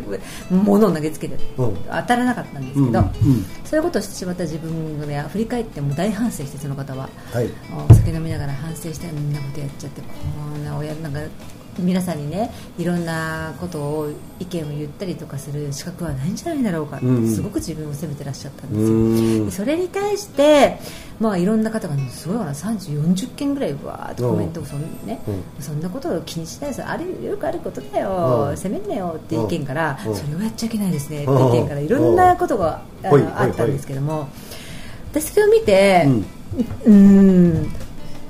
[0.50, 1.76] 物を投げつけて、うん。
[1.84, 3.46] 当たらなかったんですけど、うんうん。
[3.64, 7.10] そういうことをしてしまった自分が、ね、振り返ってもう大反省してその方は。
[7.30, 7.48] はい。
[7.90, 11.20] お酒飲みながら反省してこんなことやっちゃってこんな親なんか
[11.78, 16.98] 皆さんにねいろんなことを意見を言ったりとかする資格はないんじゃないだろうか。
[16.98, 17.28] って、うん。
[17.28, 19.64] すごく自分を責めてらっしゃったんうですよ。
[19.64, 20.78] それに対して、
[21.20, 25.62] まあ、いろんな方がすごいかな30、40件ぐらいわーっとコメントをそん,、ねうん。
[25.62, 26.82] そんなことを気にしないです。
[26.82, 28.56] あるよくあることだよ、うん。
[28.56, 30.14] 責めんなよって意見から、うん。
[30.14, 31.22] それをやっちゃいけないですね。
[31.22, 34.28] ってうん意見からいろんなことがあのあったんですけども。
[35.12, 36.06] 私それを見て、
[36.86, 36.94] うん。
[36.94, 36.96] う
[37.60, 37.72] ん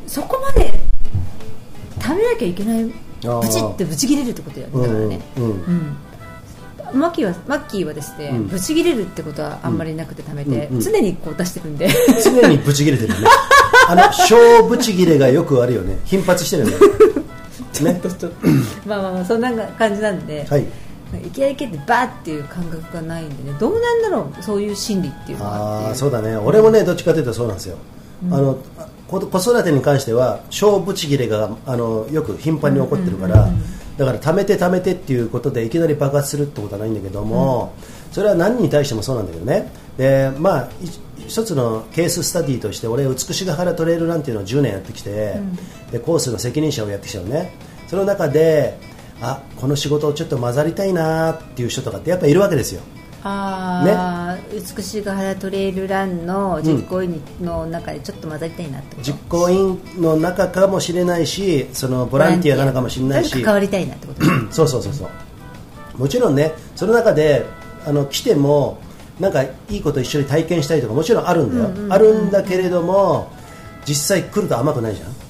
[0.07, 0.73] そこまで
[2.01, 5.97] 食べなきゃいけないブチってブチ切れるってことよねだからね、うんうん。
[6.93, 7.01] うん。
[7.01, 8.49] マッキーはマッキーはですね、うん。
[8.49, 10.81] ブチ切れるってことはあんまりなくて食べて、うんうん。
[10.81, 11.89] 常にこう出してるんで。
[12.23, 13.27] 常にブチ切れてるよね。
[13.89, 15.99] あの小ブチ切れがよくあるよね。
[16.05, 16.77] 頻発してるよね。
[17.83, 18.01] ね。
[18.87, 20.67] まあまあまあそんな感じなんで、はい。
[21.27, 23.57] いきなり蹴ってバーっていう感覚がないんでね。
[23.59, 26.37] どうなんだろうそういう心理っていうのはああそうだね。
[26.37, 27.77] 俺もねどっちかというとそうなんですよ、
[28.31, 28.61] あのこ
[29.21, 33.49] 子育てに関しては小ブチ切れがあのよく頻繁に起こってるから、
[33.97, 37.75] だから貯めて貯めてっていうことでいきなり爆発するってことはないんだけども、
[38.11, 39.73] それは何に対してもそうなんだけどね。
[39.97, 40.89] でまあい
[41.29, 45.35] 一つのケーススタディとして俺美しが原トレイルランっていうのを10年やってきて、
[45.91, 47.53] でコースの責任者をやってきたのね。
[47.87, 48.79] その中で
[49.21, 52.81] あこの仕事をちょっと混ざりたいなっていう人とかってやっぱいるわけですよ
[53.25, 63.43] あー美しが原トレイルランの実行委員の中でちょっと混ざりたいなってこと、実行委員の中かもしれないしそのボランティアなのかもしれないし。
[63.43, 64.23] 関わりたいなってこと。
[64.51, 65.09] そうそうそうそう。
[65.99, 67.47] もちろんねその中で
[67.85, 68.79] あの来ても
[69.21, 73.31] なんかいいこと一緒に体験したりとかもちろんあるんだよ、あるんだけれども
[73.87, 75.22] 実際来ると甘くないじゃん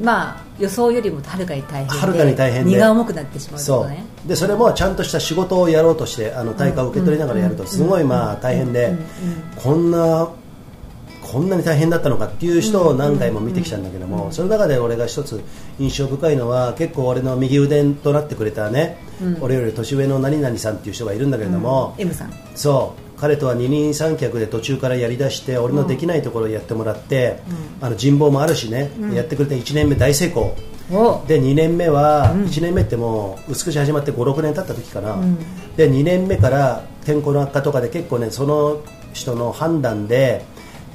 [0.00, 2.70] まあ予想よりもはるかに大変ではるかに大変で。
[2.70, 4.04] 荷が重くなってしまうとね。
[4.24, 4.28] う。
[4.28, 8.96] でそれもちゃんとした仕事をやろうとしてあの対価を受け取りながらやるとすごいまあ大変で
[9.56, 10.28] こんな
[11.22, 15.42] こんなに大変だったのかっていう人を何回も見てきたんだけどもその中で俺が一つ
[15.78, 18.98] 印象深いのは結構俺の右腕となってくれたね
[19.40, 22.32] 俺より年上の何々さんっていう人がいるんだけれども M さん。
[22.54, 27.40] そう彼とは二人三脚で途中からやりだして俺のできないところをやってもらって
[27.80, 30.54] あの人望もあるしねやってくれて1年目大成功。
[30.92, 31.24] お。
[31.26, 35.18] で2年目は、1年目ってもう薄くし始まって56年経った時かな、
[35.76, 40.44] で2年目から天候の悪化とかで結構ねその人の判断で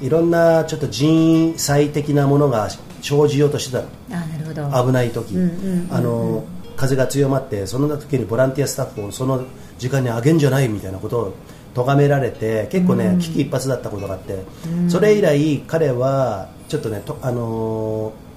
[0.01, 2.69] いろんなちょっと人災的なものが
[3.01, 3.87] 生じようとしてたの。
[4.11, 4.87] あなるほど。
[4.87, 5.87] 危ない時、うんうんうん。
[5.91, 6.43] あの
[6.77, 9.43] 風が強まってその時にボランティアスタッフをその
[9.77, 11.33] 時間にあげんじゃないみたいなことを
[11.73, 14.43] 咎められて結構ね、危機一髪だったことがあって、
[14.89, 18.31] それ以来彼はちょっとねとあのー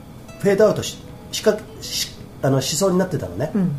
[0.44, 0.98] フェードアウトし
[1.32, 3.72] しかしあのしそうになってたのね、うん。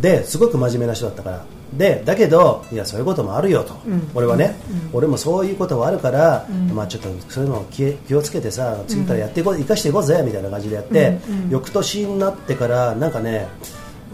[0.00, 1.44] ですごく真面目な人だったから。
[1.76, 4.08] でだけどいやそういうこともあるよと、うん。
[4.14, 4.54] 俺はね、
[4.92, 11.18] 俺もそういうことはあるから、まあ、ちょっとそういうのを気気をつけてさ次からやっていこう、生かしていこうぜみたいな感じでやって、
[11.50, 13.48] 翌年になってからなんかね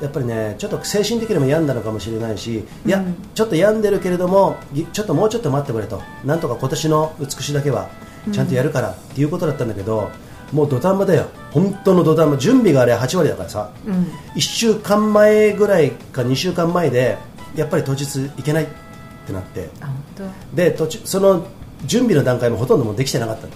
[0.00, 6.00] やっぱりねちょっと精神的にも病んだのかもしれないしいや、ちょっと病んでるけれどもぎちょっともうちょっと待ってくれと。
[6.24, 7.88] なんとか今年の美しだけは
[8.32, 10.10] ちゃんとやるからっていうことだったんだけど、
[10.52, 11.26] もう土壇場だよ。
[11.52, 12.36] 本当の土壇場。
[12.36, 14.06] 準備があれ8割だからさ、うん。
[14.34, 17.18] 1週間前ぐらいか2週間前で
[17.54, 18.66] やっぱり当日行けないっ
[19.26, 19.68] てなって。
[20.54, 21.46] で途中その
[21.86, 23.48] 準備の段階もほとんどもうできてなかった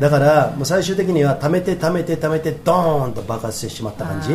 [0.00, 4.30] だからもう最終的には貯めて貯めて貯めてドーンと爆発してしまった感じ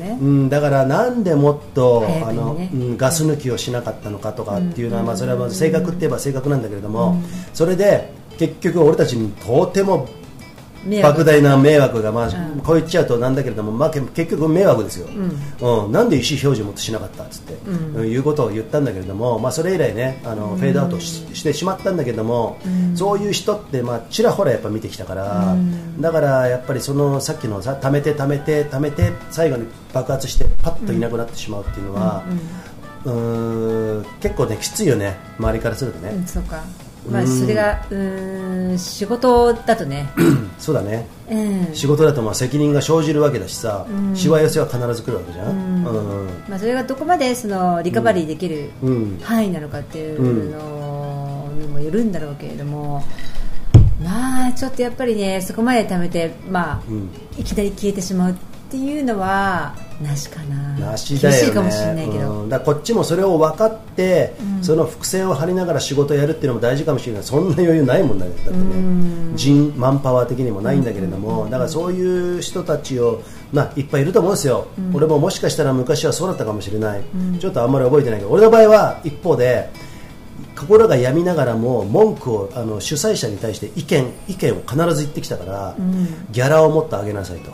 [0.00, 0.18] ね。
[0.20, 7.22] うん、だからなんでもっと、早くあのうん、ガス抜きをしなかったのかとかっていうのは、まあ、それはまあ正確って言えば正確なんだけれども、
[7.54, 10.08] それで結局俺たちにとても
[10.86, 12.60] 莫大な迷惑が、まあうん。
[12.60, 15.08] こう言っちゃうとなんだけれども、まあ、け結局迷惑ですよ、
[15.60, 15.92] うん。
[15.92, 17.54] なんで意思表示もしなかったっつって、
[17.96, 18.06] うん。
[18.06, 22.58] いうことを言ったんだけれども、まあ、それ以来ねあの、フェードアウトししてしまったんだけれども、
[22.94, 25.56] そういう人って、まあ、ちらほらやっぱ見てきたから、
[26.00, 32.24] だからやっぱりそのさっきのさ貯めて貯めて貯めて最後に爆発してパッといなくなってしまうっていうのは、
[33.04, 36.62] うーん結構ねきついよね周りからするとね、うんそうか
[37.08, 37.40] まあうん。
[37.40, 40.10] それがうーん仕事だとね。
[40.58, 41.06] そうだね。
[41.30, 46.28] うん仕事だとまあ責任が生じるわけだしさ、しわ寄せは必ず来るわけじゃん、うん。
[46.48, 49.20] まあ、それがどこまでそのリカバリーできるうん。
[49.22, 53.04] 範囲なのかっていうのにもよるんだろうけれども、
[54.02, 57.10] まあちょっとやっぱりねそこまで貯めて、まあうん。
[57.38, 58.34] いきなり消えてしまうっ
[58.70, 60.56] ていうのはなしかな。
[60.78, 61.40] なしだよね。
[61.40, 62.48] 厳しいかもしれないけど、うん。
[62.48, 67.22] だこっちもそれを分かって、その伏線を張りながら仕事をやるっていうのも大事かもしれない。
[67.22, 77.02] そんな余裕ないもんだよだってね人マンパワー的にもないんだけれども、だからそういう人たちを、まあ、いっぱいいると思うんですよ、俺ももしかしたら昔はそうだったかもしれない、
[77.38, 79.68] ちょっとあんまり覚えてないけど俺の場合は一方で
[80.60, 85.74] 心が病みながらも文句をあの主催者に対して意見意見を必ず言ってきたから、
[86.30, 87.50] ギャラをもっと上げなさいと、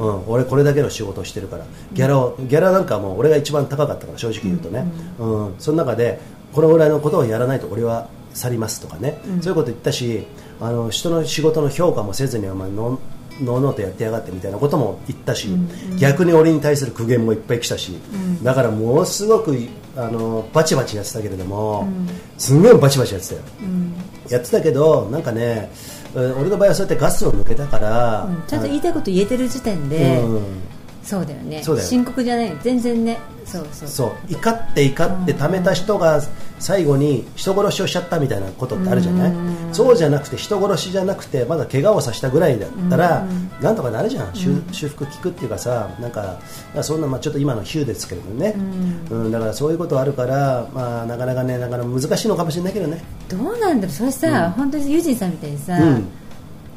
[0.00, 0.28] うん。
[0.28, 1.64] 俺これだけの仕事をしてるから。
[1.92, 4.84] ギャラをギャラなんかもう俺が一番高かったから正直言うとね、
[5.20, 5.54] うん。
[5.58, 6.18] その中で
[6.52, 10.26] このぐらいのことをやらないと俺は去りますとかね、そういうこと言ったし
[10.60, 12.98] あの人の仕事の評価もせずにお前の
[13.40, 15.48] のうのうとやってやがってみたいなことも言ったし、
[15.98, 17.98] 逆に俺に対する苦言もいっぱい来たし、
[18.42, 19.56] だからものすごく
[19.96, 21.88] あのバチバチやってたけれども、
[22.36, 23.40] すんごいバチバチやってたよ、
[24.28, 25.70] やってたけどなんかね
[26.14, 28.42] うん俺の場合はそうやってガスを抜けたから、うん。
[28.46, 30.42] ちゃんと言いたいこと言えてる時点で、うん
[31.08, 31.62] そうだよね。
[31.62, 32.54] そうだよ深刻じゃない。
[32.62, 33.18] 全然ね。
[33.46, 33.88] そうそう。
[33.88, 34.12] そう。
[34.28, 36.20] 怒って怒って貯めた人が
[36.58, 39.32] 最後に人殺しをしちゃったみたいなことってあるじゃない？
[39.72, 43.26] そうじゃなくて人殺しじゃなくてまだ怪我をさせたぐらいだったら
[43.62, 44.34] なんとかなるじゃん。
[44.34, 46.38] 修修復効くっていうかさなんか
[46.82, 48.54] そんなまあちょっと今の比喩ですけれどね。
[49.10, 49.32] うん。
[49.32, 53.02] だからそういうことあるからまあなかなかねなかなか難しいのかもしれないけどね。
[53.30, 53.96] どうなんだろう。
[53.96, 56.04] それさ、本当にユージンさんみたいにさ、うん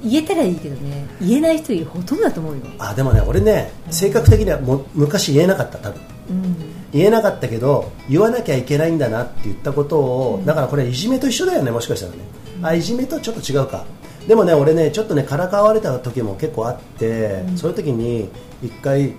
[0.03, 6.01] 言えたらいいけどね言えない人ほとんどだと思うよ、あでもね俺ね性格的にはもう昔言えなかった多分。
[6.29, 6.55] うん、
[6.93, 12.19] 言えなかったけど言わなきゃいけないんだなって言ったことを、だからこれいじめと一緒だよねもしかしたらね、
[12.61, 13.85] あいじめとちょっと違うか。
[14.27, 18.29] でもね俺ねちょっとねからかわれた時も結構あって、そういう時に
[18.63, 19.13] 一回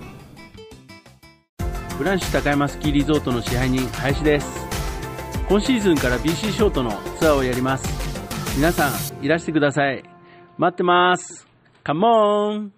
[1.97, 4.47] フランシュ高山スキーリゾートの支配人林です。
[5.47, 7.87] 今シーズンから BC ショートのツアーをやります。
[8.55, 10.12] 皆さんいらしてください
[10.57, 11.47] 待ってます。
[11.83, 12.71] カモン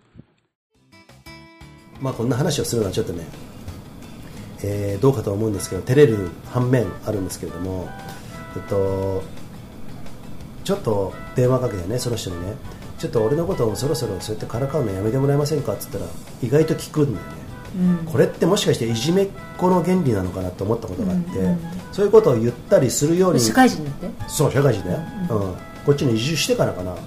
[2.02, 3.26] まあこんな話をするのはちょっとね、
[4.64, 7.90] えーどうかと思うんですけど照れる反面あるんですけれども、
[8.56, 9.24] えっと、
[10.64, 12.56] ちょっと電話かけてねその人にね
[12.98, 16.06] ちょっと俺のことをそろそろそうやってからかうのやめてもらえませんかって言ったら
[16.42, 17.34] 意外と聞くんだよね、
[18.06, 18.12] うん。
[18.12, 21.60] これってもしかしていじめっ子の原理なのかなと思ったことがあって、うんうん
[21.96, 23.40] そういうことを言ったりするように。
[23.40, 24.10] 社会人になって？
[24.28, 26.98] そう社会人だよ、うんこっちに移住してからかな、うん。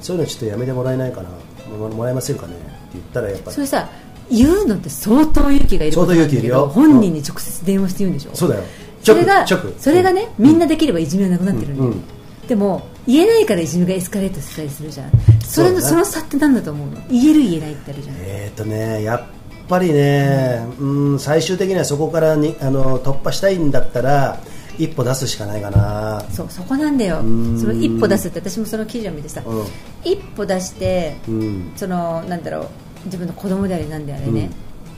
[0.00, 1.28] そういうのちょっとやめてもらえないかな。
[1.76, 2.52] ももらえませんかね。
[2.54, 2.64] って
[2.94, 3.54] 言ったらやっぱり。
[3.54, 3.88] それさ
[4.30, 6.54] 言うのって相当勇気がいることなんだけ相当勇気いるよ。
[6.54, 8.62] ど本人に直接電話して言うんでしょ、そうだよ。
[9.02, 9.46] それが
[9.78, 12.02] それがね、みんなできればいじめはなくなってるんだよ、うんうん。
[12.48, 15.10] でも言えないからいじめがエスカレートしたりするじゃん。
[15.42, 16.96] それのその差って何だと思うの？
[17.10, 18.16] 言える言えないってあるじゃん。
[18.18, 19.22] えーとね、やっ
[19.68, 24.40] ぱりね、うん、最終的にはそこからにあの突破したいんだったら
[24.78, 27.22] 一歩出すしかないかな、そうそこなんだよ。
[27.22, 27.58] ん。
[27.58, 29.66] その一歩出すって私もその記事を見てさ、うん。
[30.04, 31.72] 一歩出してうん。
[31.76, 32.68] そのなんだろう
[33.06, 34.50] 自分の子供でありなんであれね、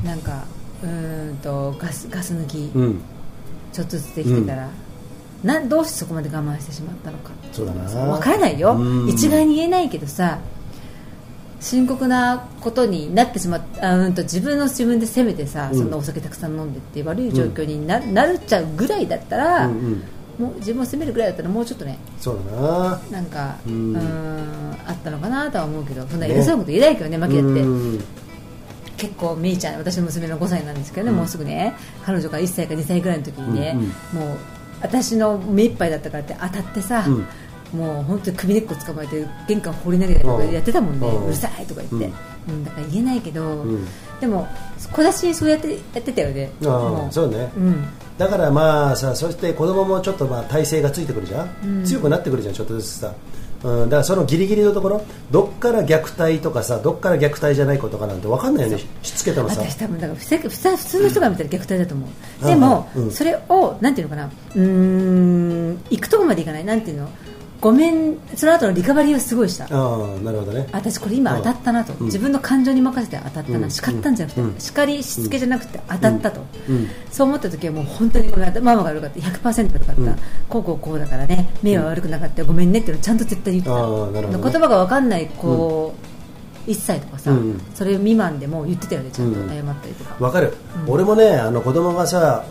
[0.04, 0.44] なんか
[0.82, 3.00] うーんとガスガス抜き、うん、
[3.72, 4.68] ちょっとずつできてたら、
[5.42, 7.30] などうしてそこまで我慢してしまったのか。
[7.52, 7.82] そうだな。
[7.88, 8.74] 分からないよ。
[8.74, 9.08] うん。
[9.08, 10.38] 一概に言えないけどさ
[11.60, 15.78] 深刻なことになってしまうんと自分の自分で責めてさ、うん。
[15.78, 20.02] そんなお酒たくさん飲んでって悪い状況にな,、なるっちゃうぐらいだったら、うん
[20.38, 20.44] うん。
[20.46, 23.00] もう自分を責めるぐらいだったらもうちょっとねそうだな。
[23.10, 23.96] なんかううんん
[24.86, 27.48] あったのかなとは思うけどそんな偉そうなこと言えないけどねマキだって。
[27.48, 28.04] うん。
[28.96, 33.76] 結構みーちゃん私の娘の5歳なんですけどね、もうすぐね彼女が1歳か2歳ぐらいの時にね、
[34.12, 34.38] うんもう
[34.82, 37.06] 私の目いっぱいだったからって当たってさ、
[37.72, 42.10] もう本当に首根っこ捕まえて玄関放り投げたりとかやってたもんね、ううんるさいとか言って、
[42.48, 42.64] うん。
[42.64, 43.86] だから言えないけど、ん。
[44.20, 44.48] でも
[44.92, 46.50] 小出しにそうやってやってたよね。
[46.64, 47.84] あそうね、うん。
[48.16, 53.12] だからまあさそして子供もちょっとまあ体勢がついてくるじゃん、強くなってくるじゃんちょっとずつさ、
[53.64, 58.84] うん、だからそのギリギリのところどっから虐待とかさどっから虐待じゃないことかなんて分かんないよね。
[59.02, 59.60] しつけてもさ。
[59.60, 62.08] 私多分だから普通普通の人が見たら虐待だと思う、
[62.42, 62.48] うん。
[62.48, 63.10] でも、うん。
[63.10, 64.30] それをなんていうのかな。
[64.54, 66.64] うーん行くとこまでいかない。
[66.64, 67.08] なんていうの？
[67.60, 69.64] ごめんその後のリカバリーはすごいした。
[69.64, 70.68] ああなるほどね。
[70.72, 72.06] 私これ今当たったなと、うん。
[72.06, 73.70] 自分の感情に任せて当たったな、うん。
[73.70, 74.54] 叱ったんじゃなくて、うん。
[74.58, 76.88] 叱りしつけじゃなくて当たったと、うん。
[77.10, 78.54] そう思った時はもう本当にごめん。
[78.62, 79.20] ママが悪かった。
[79.20, 80.18] 100%悪かった、うん。
[80.48, 81.48] こうこうこうだからね。
[81.62, 82.40] 目は悪くなかった。
[82.40, 84.50] よごめんねっていうのをちゃんと絶対言ってた、あーなるほどね。
[84.52, 85.94] 言葉が分かんない子、
[86.66, 89.40] 1歳とかさ、うんそれ未満でも言ってたよねちゃんと。
[89.40, 90.52] うん謝ったりとか、わかる、
[90.86, 92.44] 俺もねあの子供がさ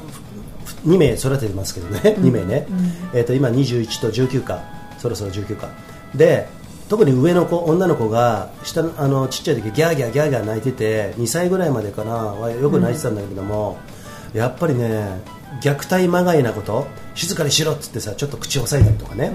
[0.85, 2.67] 2名育ててますけどね、2名ね、
[3.13, 4.63] えー、と今21と19か
[5.05, 5.69] そろそろ19か。
[6.13, 6.47] で
[6.89, 13.77] 特に上の子女の子が下のあのちっちゃい時ギャーギャーギャーギャー泣いてて2歳ぐらいまでかなはよく泣いてたんだけども、
[14.33, 15.21] やっぱりね
[15.61, 19.31] 虐待まがいなこと静かにしろっつってさちょっと口を押さえたりとかね、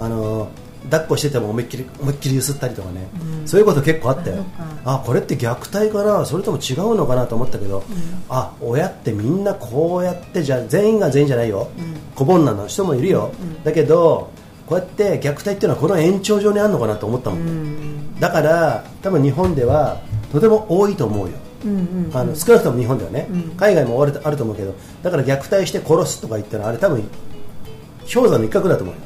[0.00, 0.50] あの
[0.84, 3.08] 抱っこしてても思いっきり思いっきりゆすったりとかね、
[3.46, 4.44] そういうこと結構あったよ
[4.84, 7.84] あこれって虐待かなそれとも違うのかなと思ったけど、
[8.28, 11.68] あ親ってみんなこうやってじゃ全員が全員じゃないよ、
[12.16, 14.30] 子煩悩の人もいるよ、だけど
[14.68, 20.00] こうやって虐待っていうのはこの延長上にあるのかなと思ったもん、だから多分日本では
[20.32, 21.74] とても多いと思うよ、うんう
[22.08, 24.74] んあの少なくとも日本ではね、海外もあるあると思うけど。
[25.02, 27.02] だから虐待して殺すとか言ったらあれ多分
[28.12, 29.00] 氷山の一角だと思うよ、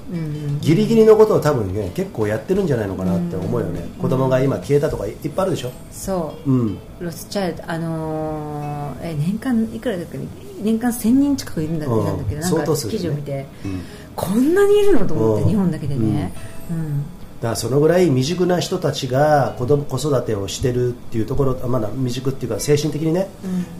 [0.60, 6.50] ギリギリのことを多分ね結構やってるんじゃないのかなって思うよね、子供が今消えたとかいいっぱいあるでしょ、そう。
[6.50, 10.18] うん、ロスチャイルド、あのーえ年間いくらだっけ？
[10.62, 12.04] 年間1000人近くいるんだ,、うん。
[12.04, 12.36] なんだけ？
[12.36, 12.92] どなんか相当数ね。
[12.92, 13.80] 記事を見て、うん
[14.16, 15.48] こんなにいるのと思って、うん。
[15.48, 16.32] 日本だけでね、
[16.70, 17.02] うん。
[17.40, 23.28] だからそのぐらい未熟な人たちが子供子育てをしてるっていうところまだ未熟っていうか精神的にね、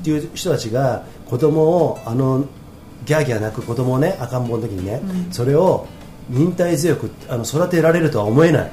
[0.00, 2.44] っていう人たちが子供をあの
[3.06, 5.86] ギャーギャー泣く子供をね赤ん坊の時にね、それを
[6.28, 8.72] 忍耐強くあの育てられるとは思えない、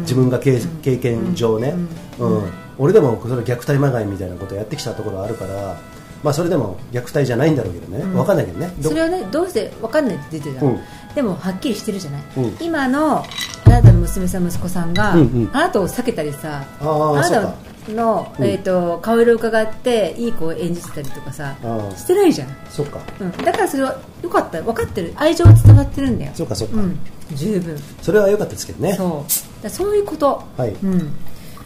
[0.00, 1.74] 自分が経経験上ね、
[2.18, 2.50] うん。
[2.78, 5.76] 俺でもそれ虐待まがいみたいなことをやってきたところはあるから、
[6.22, 8.72] まあ、それでも虐待じゃないんだろうけどね、わかんないけどね。
[8.78, 10.80] どそれはねどうして分かんないって出てた、うん。
[11.14, 12.56] でもはっきりしてるじゃない、うん。
[12.60, 13.26] 今のあ
[13.68, 15.50] なたの娘さん息子さんが、うんうん。
[15.52, 18.44] あなたを避けたりさあーなたの、うん。
[18.44, 21.56] えー、と顔色を伺っていい子を演じてたりとかさ
[21.96, 23.00] してないじゃん、そっか。
[23.20, 24.62] うん、だからそれはよかった。
[24.62, 25.12] 分かってる。
[25.16, 26.32] 愛情は伝わってるんだよ。
[26.34, 26.98] そうかそうか、うん、
[27.34, 27.76] 十分。
[28.00, 28.94] それは良かったですけどね。
[28.94, 29.62] そう。
[29.62, 30.70] だそういうこと、はい。
[30.70, 31.12] うん、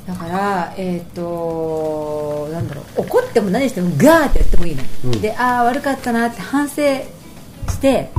[0.06, 5.20] だから、えっとなんだろう怒っても何してもガーってやってもいいの、うん。
[5.20, 8.10] でああ悪かったなって反省して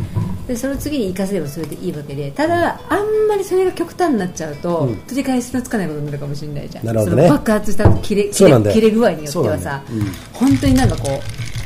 [0.47, 2.32] でその次に生かせればそれでいいわけで。
[2.32, 4.97] ただあんまりそれが極端になっちゃうと、うん。
[4.97, 6.85] 取り返しのつかないことになるかもしれないじゃん。
[6.85, 7.23] なるほどね。
[7.23, 11.21] その爆発した切れ切れ切れ具合によってはさ、そうなん本当になんかこ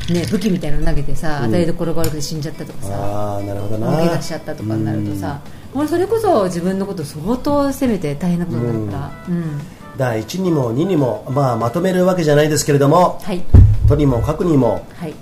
[0.10, 3.88] う、ね、武器みたいなの投げてさ、当たりどころが悪くて死んじゃったとかさああなるほどな。
[3.92, 5.42] 大怪我しちゃったとかになるとさ、
[5.74, 9.60] 俺それこそ自分のことを相当責めて大変なことになるから、うん
[10.02, 13.44] だから1にも2にも、まあ、まとめるわけじゃないですけれどもはい。
[13.88, 15.14] とにもかくにもはい。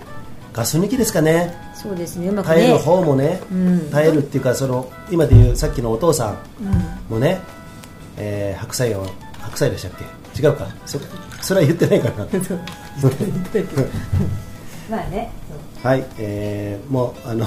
[0.53, 1.53] ガス抜きですかね。
[1.75, 2.29] そうですね。
[2.29, 3.89] うまく耐えるね方もね、うん。
[3.91, 6.37] 耐えるっていうかその今でいうさっきのお父さん
[7.11, 7.41] もね、
[8.15, 9.05] えー白菜を
[9.41, 9.91] 白菜でしたっ
[10.33, 10.41] け？
[10.41, 10.65] 違うか。
[10.85, 10.97] そ
[11.41, 12.25] それは言ってないかな。
[14.89, 15.29] まあね。
[15.83, 17.45] はい、えーもうあの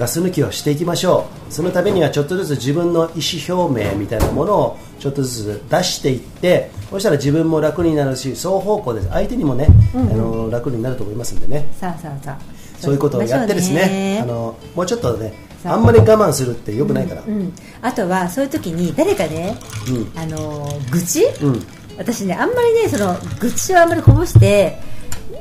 [0.00, 1.52] ガス抜きをしていきましょう。
[1.52, 11.68] そのためにはちょっとずつ自分の意思表明みたいなものをちょっとずつ出していってそしたら自分も楽になるし双方向で相手にもね、あの楽になると思いますんでね。
[11.78, 12.38] さあさあさあ
[12.80, 15.34] そういうことをやってですねあのもうちょっとね
[15.64, 19.54] あんまり我慢するってよくないから、うん、あとはそういう時に誰かね、
[19.86, 20.18] うん。
[20.18, 21.66] あのー愚痴、うん。
[21.98, 24.78] 私ねあんまりねその愚痴をあんまりこぼして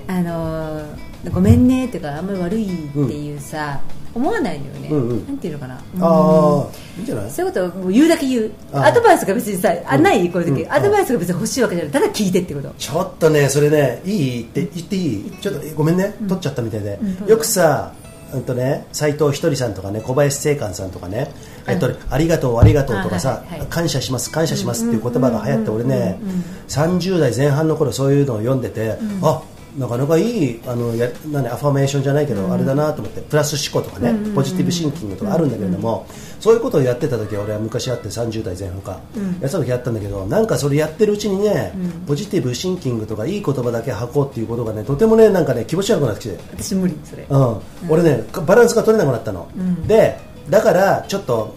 [0.10, 3.82] あのーごめんねってかあんまり悪いっていうさ、
[4.16, 5.28] 思わないのよね、うんうん。
[5.28, 6.68] なんていうのかな、ああ
[6.98, 7.32] いいんじゃない？
[7.32, 8.52] そういうことをもう言うだけ言う。
[8.74, 10.72] あアドバイスが別にさあないこういう時、うん。
[10.72, 11.94] アドバイスが別に欲しいわけじゃない。
[11.94, 12.74] ただ聞いてってこと。
[12.78, 15.32] ちょっとねそれねいいって言っていい？
[15.42, 17.28] ちょっとごめんね、取っちゃったみたいで、うん。
[17.28, 17.94] よくさ
[18.34, 21.32] うんとね斉藤ひとりさんとかね小林正観さんとかね、
[21.68, 23.68] えっと、ありがとうありがとうとかさ、あはいはい。
[23.70, 29.42] 感謝します感謝しますっていう言葉が流行って、俺ね、うんうんうん30代前半の頃そういうのを読んでて、あ
[29.80, 36.06] なかなかいいあのや何アファメーションじゃないけど、あれだなと思ってプラス思考とかね、ポジティブシンキングとかあるんだけれども、
[36.42, 39.02] そういうことをやってた時は俺は昔あって30代前半か、やっ
[39.36, 41.72] てた時やったんだけどなんかそれやってるうちにね、
[42.06, 46.38] ポジティブシンキングとかいい言葉だけ吐こうっていうことがねとてもねなんかね気持ち悪くなってきて。
[46.58, 47.26] 私無理それ。
[47.30, 49.48] うん、俺ねバランスが取れなくなったの、
[49.88, 50.20] で
[50.50, 51.56] だからちょっと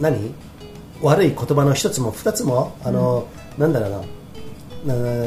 [0.00, 0.32] 何？
[1.02, 4.94] 悪い言葉の一つも二つもあの、なんだろうな。
[4.94, 5.26] な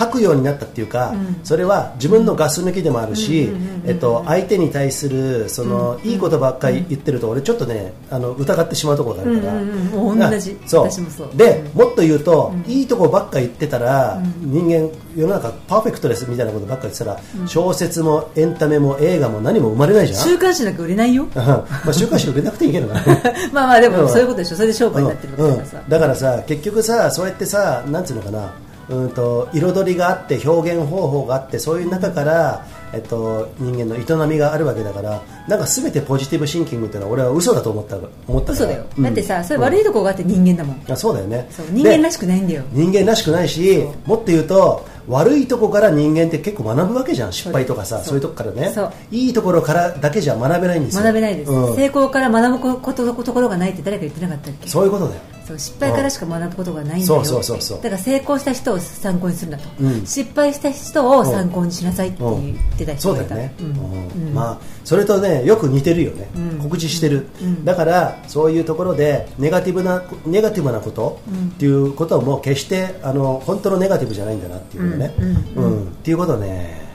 [0.00, 3.50] 吐くようになったっていうか、それは自分のガス抜きでもあるし、
[3.86, 10.58] えっと、相手に対するその、いいことばっかり言ってると俺ちょっとねあの疑ってしまうところがあるから、うん同じ。
[10.64, 10.90] あそう。
[10.90, 11.36] 私もそう。
[11.36, 20.18] で、もっと言うと、いいとこばっかり言ってたら、人間世の中パーフェクトですみたいなことばっかり言ってたら、小説もエンタメも映画も何も生まれないじゃん。
[20.18, 21.24] 週刊誌なんか売れないよ。
[21.24, 21.30] うん。
[21.32, 22.94] まあ週刊誌売れなくていいけどな。
[23.52, 24.02] まあまあでうん。
[24.02, 24.56] もそういうことでしょ。
[24.56, 25.90] それで商売になってるからさ、うん。
[25.90, 28.52] だからさ結局さそうやってさなんていうのかな
[28.90, 39.04] うんと彩りがあって表現方法があってそういう中から、えっと、人間の営みがあるわけだからなんか全てポジティブシンキングっていうのは俺は嘘だと思った思った嘘だよ、うん。
[39.04, 41.48] だってさそれ悪いとこがあって人間だもん、あそうだよね。
[41.70, 42.62] 人間らしくくないんだよ。
[42.72, 47.32] 人間らしくないしもっと言うと悪いとこから人間って結構学ぶわけじゃん。
[47.32, 48.14] 失敗とかさそう。
[48.16, 48.70] いうとこからね。
[48.74, 48.92] そう。
[49.10, 51.02] いいところからだけじゃ学べないんですよ。
[51.02, 51.74] 学べないです、うん。
[51.74, 54.68] 成功から学ぶことところがないって誰か言ってなかったっけ？
[54.68, 55.20] そういうことだよ
[55.50, 57.06] そう失敗からしか学ぶことがないんだよ。
[57.06, 57.76] そうそうそうそう。
[57.78, 60.06] だから成功した人を参考にするんだと、うん。
[60.06, 63.28] 失敗した人を参考にしなさいって言ってた人がいた。
[63.28, 64.26] そうだよね、うん。
[64.28, 64.34] うん。
[64.34, 66.58] まあそれとねよく似てるよね、うん。
[66.60, 67.64] 告知してる、うん。
[67.64, 75.64] だからそういうところでネガティブなネガティブなこと、っていうことはもう決してあの本当のネガティブじゃないんだなっていうのね、うん。
[75.64, 75.72] うん。
[75.72, 75.82] うん。
[75.84, 76.88] っていうことをね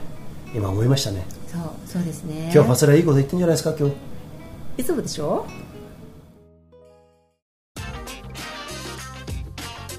[0.54, 1.26] 今思いましたね。
[1.52, 2.50] そうそうですね。
[2.54, 3.94] 今日ファスラいいこと言ってんじゃないですか今日。
[4.78, 5.46] いつもでしょ？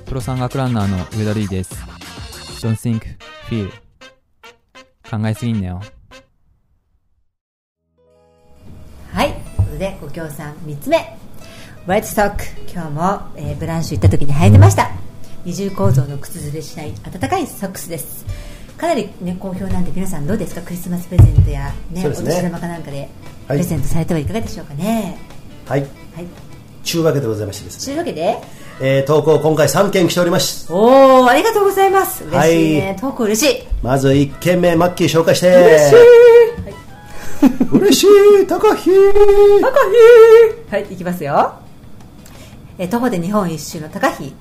[0.08, 1.76] プロ山岳ランナーの上田瑠衣です。
[2.66, 3.02] Don't think,
[3.50, 3.70] feel.
[5.10, 5.82] 考えすぎんなよ。
[9.12, 9.34] はい。
[9.34, 10.98] ということでご協賛3つ目。
[11.86, 14.92] ホワイトストック今日も、えーブランシュ行った時に履いてました。
[15.44, 18.26] 二重構造の靴ずれしない暖かいソックスです。
[18.78, 20.62] かなり、ね、好評なんで皆さんどうですか？
[20.62, 22.08] クリスマスプレゼントや、ねね。
[22.08, 23.10] お年玉かなんかで
[23.48, 23.60] プはい。
[23.60, 25.18] レゼントされてはいかがでしょうかね？
[25.66, 25.82] はい。
[25.82, 25.90] はい。
[26.84, 28.38] ちゅうわけでございましてですね、というわけで
[28.80, 30.72] えー投稿今回3件来ております。
[30.72, 32.24] おおありがとうございます。
[32.26, 32.96] 嬉しいね、はい。
[32.98, 33.64] 投稿嬉しい。
[33.82, 35.48] まず1件目マッキー紹介して。
[35.50, 36.08] 嬉しい、はい
[37.72, 38.90] 嬉しい高飛
[39.62, 41.54] 高飛はい行きますよ、
[42.80, 44.34] えー徒歩で日本一周の高飛、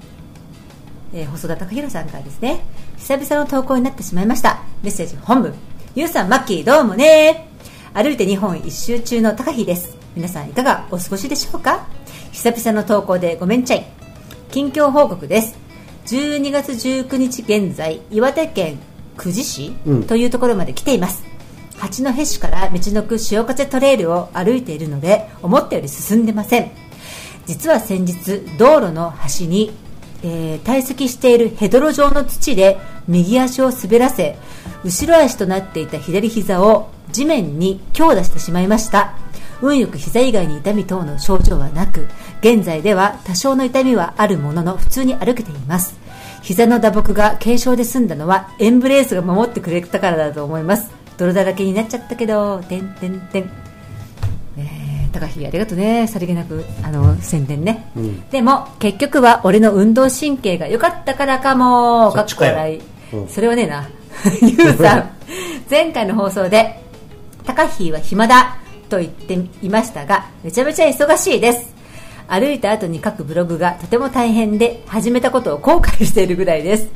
[1.12, 2.64] えー細田貴弘さんからですね。
[2.97, 4.61] 久々の投稿になってしまいました。
[4.82, 5.55] メッセージ本文
[5.95, 7.49] ゆうさんマッキーどうもね。
[7.95, 9.97] 歩いて日本一周中の高飛です。
[10.14, 11.87] 皆さんいかがお過ごしでしょうか？
[12.32, 13.87] 久々の投稿でごめんちゃい
[14.51, 15.59] 近況報告です。
[16.07, 18.78] 12月19日現在岩手県
[19.16, 20.03] 久慈市うん。
[20.05, 21.24] というところまで来ています、
[21.78, 26.70] 八戸市から道のく潮風トレイルを歩いているので思ったより進んでません。
[27.47, 29.72] 実は先日道路の端に、
[30.22, 34.36] えー堆積しているヘドロ状の土で右足を滑らせ
[34.84, 39.14] 後ろ足となっていた左膝を地面に強打してしまいました。
[39.62, 42.07] 運よく膝以外に痛み等の症状はなく
[42.47, 45.99] 現在では多少の痛みはあるものの普通に歩けています。
[46.42, 50.92] 膝の打撲が軽傷で済んだのはエンブレースが守ってくれたからだと思います。
[51.18, 53.51] 泥だらけになっちゃったけどてんてんてん。
[54.59, 56.07] えー高木ありがとうね。
[56.07, 58.28] さりげなくあの宣伝ね、うん。
[58.30, 62.12] でも結局は俺の運動神経が良かったからかも。
[62.12, 62.80] かっこ笑い、
[63.12, 63.28] うん。
[63.28, 63.88] それはねえな。
[64.40, 65.11] ゆうさん。
[65.68, 66.80] 前回の放送で
[67.44, 71.75] 高木は暇だと言っていましたがめちゃめちゃ忙しいです
[72.28, 76.88] 歩いた後に書くブログがとても大変で始めたことを後悔しているぐらいです。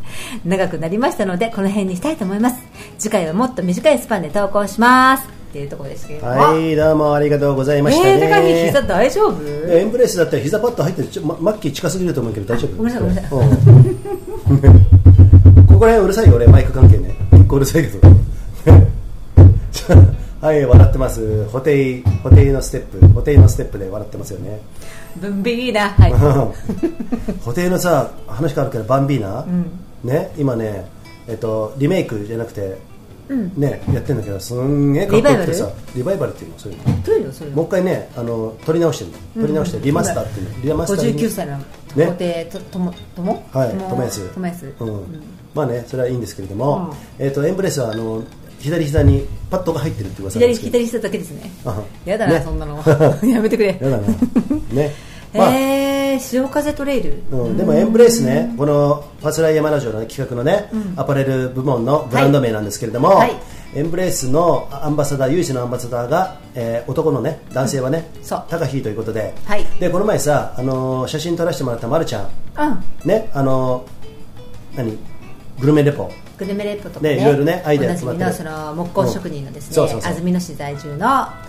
[0.45, 2.57] 長くなりましたのでこの辺にしたいと思います。
[2.99, 5.27] 次回はもっと短いスパンで投稿します。
[5.51, 6.27] っていうところですけれど。
[6.27, 9.43] もはいどうもありがとうございましたね、えー、膝大丈夫？
[9.69, 12.77] エンブレスだったら膝パッド入ってちょ、ま、マッキー近すぎると思うけど大丈夫？
[12.77, 13.29] ごめんなさい。
[13.31, 15.67] ごめんなさいうん。
[15.67, 17.15] ここら辺うるさいよ俺マイク関係ね。
[17.33, 18.01] 結構うるさいけど。
[20.41, 21.45] はい笑ってます。
[21.49, 23.07] ホテイホテイのステップ。
[23.09, 24.61] ホテイのステップで笑ってますよね
[25.17, 26.13] ブンビーナはい。
[27.41, 29.71] ホテイのさ話変わるけどバンビーナ、ん。
[30.05, 30.87] ね今ね
[31.29, 32.79] えっとリメイクじゃなくて
[33.29, 33.53] うん。
[33.57, 36.33] ねやってんだけどすんげえかっこよくてさリバイバル？
[36.33, 36.59] っていうの？
[36.59, 37.03] そういうの。
[37.03, 37.33] どういうの？
[37.33, 39.11] それもう一回ねあの撮り直してる。
[39.11, 40.51] の撮り直してリマスターっていう。
[40.57, 41.19] のリマスターに。
[41.19, 41.59] 59歳の。
[41.59, 41.65] ね。
[42.07, 44.31] 皇帝とともともはい、とも友安。
[44.35, 44.75] 友安。
[44.81, 45.23] うん。
[45.55, 48.23] まあね、それはいいんですけれども、えっ、とエンブレスはあの
[48.61, 51.51] 左膝にパッドが入ってるって噂左ですけど、左下だけですね。
[51.65, 52.43] あやだな、ね。
[52.45, 52.83] そんなの。
[53.27, 53.79] やめてくれ。
[53.81, 54.07] やだな、
[54.73, 54.95] ね、
[55.35, 63.33] まあ、えー、潮風トレイル、うん、でもエンブレスね、このパスライヤマラジオの企画のね、アパレル部門のブランド名なんですけれども、はい。
[63.73, 68.45] エンブレースのアンバサダー唯一のアンバサダーが、えー男のね男性はね、そう。
[68.51, 69.65] 高飛ということで,、はい。
[69.79, 72.29] でこの前さ、あのー写真撮らせてもらったまるちゃん。
[72.59, 73.09] うん。
[73.09, 74.99] ねあのー何？
[75.61, 76.11] グルメレポ。
[76.39, 78.27] グルメレポとかねねいろいろねアイデア集まってる。
[78.27, 80.97] のその木工職人のですね、安曇野市在住の。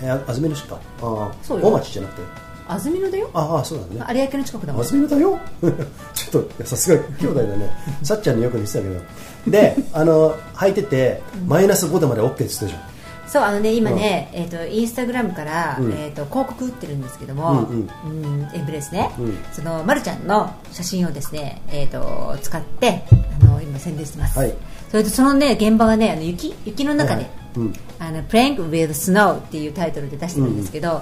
[0.01, 1.68] えー、安曇野市かあーそうよ。
[1.68, 2.22] 大町じゃなくて？
[2.68, 3.30] 安曇野だよ。
[3.34, 4.20] ああそうだね。
[4.20, 4.82] 有明の近くだもん。
[4.82, 5.39] 安曇野だよ。
[6.14, 7.70] ちょっとさすが兄弟だね。
[8.03, 9.01] さっちゃんによく似てたけど。
[9.47, 12.91] であの履いててマイナス5度まで OK って言ってたじゃん
[13.32, 15.93] そうあのね今ね、えっ、とインスタグラムから、うん。
[15.93, 18.49] えっ、と広告打ってるんですけども、うんうん。
[18.53, 19.38] エンブレスね、うん。
[19.53, 23.03] そのまるちゃんの写真をですねえっ、と使って
[23.41, 24.38] あの今宣伝してます。
[24.38, 24.53] はい。
[24.89, 27.73] それとそのね現場がねあの雪雪の中で、はいうん。
[27.99, 31.01] あの Prank with Snow っていうタイトルで出してるんですけど、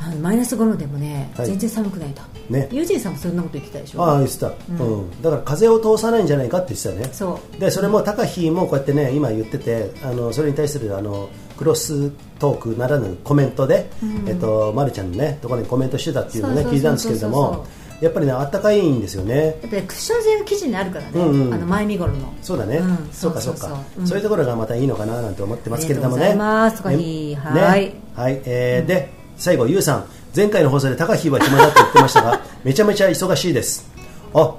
[0.00, 1.46] あのマイナス5度でもね、はい。
[1.46, 2.22] 全然寒くないと。
[2.50, 2.68] ね。
[2.70, 4.02] ユージンさんもそんなこと言ってたでしょ？
[4.02, 5.22] ああ言ってた、うん。
[5.22, 7.08] だから風を通さないんじゃないかって言ってたよね。
[7.12, 7.60] そう。
[7.60, 13.88] でそれも高飛もこうやってね今言っててあのそれに対するあのクロストークならぬコメントで、
[14.26, 17.64] えっと、まるちゃんのねところにコメントしてたっていうのをね聞いたんですけれども
[18.00, 19.46] やっぱりねあったかいんですよね。
[19.46, 22.34] やっぱりクッション性が生地にあるからね、うんうんあの前身頃の。
[22.42, 23.08] そうだね、うん。
[23.12, 23.68] そうかそうか。
[23.68, 24.06] そうん。
[24.06, 26.24] そういうところがまたいいのかななんて思ってますけれどもね。
[26.26, 26.82] ありがとうございます。
[26.82, 27.80] 高飛えはい。
[27.86, 27.94] ね。
[28.14, 30.04] はい、えーで最後ゆうさん
[30.34, 33.86] 前回の放送で高飛は暇だって言ってましたが めちゃめちゃ忙しいです。
[34.32, 34.54] あは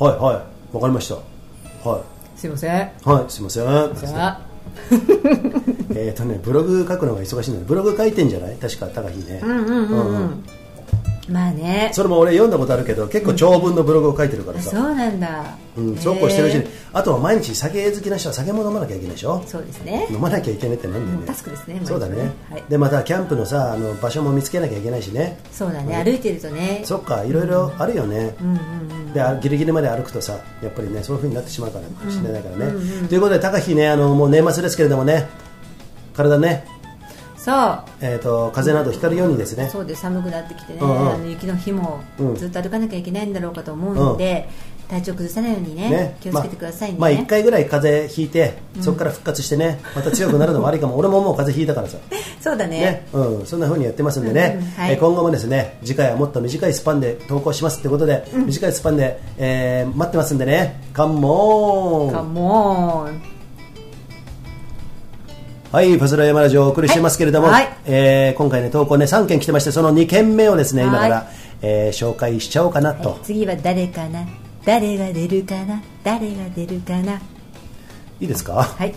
[0.00, 0.32] いは
[0.72, 0.76] い。
[0.76, 1.16] わかりました。
[1.88, 2.00] は
[2.36, 2.70] すいません。
[2.70, 3.64] いはいすいません。
[5.94, 8.56] えっ、とねブログ書くのが忙しいんだよブログ書いてんじゃない？
[8.56, 9.66] 確か高飛ね、うんうん。
[9.66, 10.44] うんうん。
[11.30, 11.90] まあね。
[11.92, 15.56] それも俺読んだことあるけど結構長文のブログを書いてるからさ、あそうなんだ。
[15.76, 19.24] うん、そうこうしてるうちにへあとは毎日酒好きな人は酒も飲まなきゃいけないでし。
[19.24, 20.06] ょーそうですね。
[20.10, 22.64] 飲まなきゃいけないってなんだよね、うんタスクですねそうだね、はい。
[22.68, 25.38] でまたキャンプのさあの場所も見つけなきゃいけないしね。
[25.52, 26.02] そうだね。
[26.04, 26.82] 歩いてるとね。
[26.84, 29.12] そっかいろいろあるよね、うんうんうん。
[29.12, 32.72] であギリギリまで歩くとさやっぱりねそういう風になってしまうからかもしれないからね、
[33.08, 35.28] ということで高飛ねあのもう年末ですけれどもね。
[36.12, 36.66] 体ね
[37.42, 37.84] そう。
[38.02, 39.68] えー、と風邪などひかるようにですね。
[39.70, 41.14] そうで寒くなってきてね、うんうん。
[41.14, 42.36] あの雪の日もうん。
[42.36, 44.48] ずっと歩かなきゃいけないんだろうかと思うので、
[44.90, 46.16] 体調崩さないようにねね。
[46.20, 50.96] 気をつけてくださいね、まあ、まあ、1回ぐらい風邪ひいてそこから復活してねまた強くなるのもありかも。
[50.98, 51.96] 俺ももう風邪ひいたからさ。
[52.40, 52.80] そうだね。
[52.80, 53.06] ね。
[53.12, 54.92] うん、そんな風にやってますんでね、うんうんはい。
[54.92, 60.82] えー今後もですね次回はもっと短いスパンで投稿しますってことで、短いスパンで、えー待ってますんでね。
[60.92, 62.34] カモカン。
[62.34, 63.39] モン
[65.72, 67.64] はいパズル山ラジオをお送りしてますけれども、はい。
[67.64, 71.26] はいえー今回ね投稿ね3件来てましてその2件目をですね今から、はい
[71.62, 74.26] えー紹介しちゃおうかなと、はい次は誰かな？
[74.64, 75.80] 誰が出るかな？
[76.02, 77.14] 誰が出るかな？
[77.14, 77.20] い
[78.22, 78.54] いですか？
[78.54, 78.92] はい。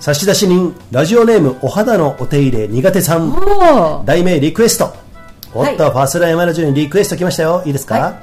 [0.00, 4.04] 差出人ラジオネームお肌のお手入れ苦手さん。
[4.04, 4.92] 題名リクエスト。
[5.54, 7.62] おっと、はいファスラ山ラジオにリクエスト来ましたよ。
[7.64, 8.14] いいですか、はい。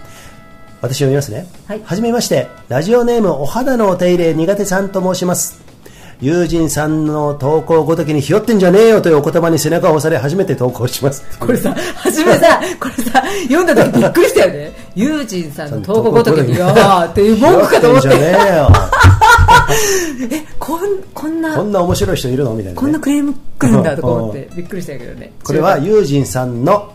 [0.81, 1.81] 私読みますね、はい。
[1.95, 2.49] じめまして。
[2.67, 5.63] ラジオネームお肌のお手入れ苦手さんと申します
[6.21, 11.23] 友人さんの投稿ごときにひよってんじゃねえよというお言葉に背中を押され初めて投稿します。
[11.39, 14.71] これさ初めさこれさ読んだ時びっくりしたよね。
[14.95, 18.09] ユージンさんの投稿ごときに「よー」っていう文句かと思って。
[18.13, 18.45] え
[20.59, 22.53] こんこんなこんな面白い人いるの？
[22.53, 25.31] みたいな、ね、こんなクレーム来るんだとか思ってびっくりしたけどね。
[25.43, 26.91] これは友人さんの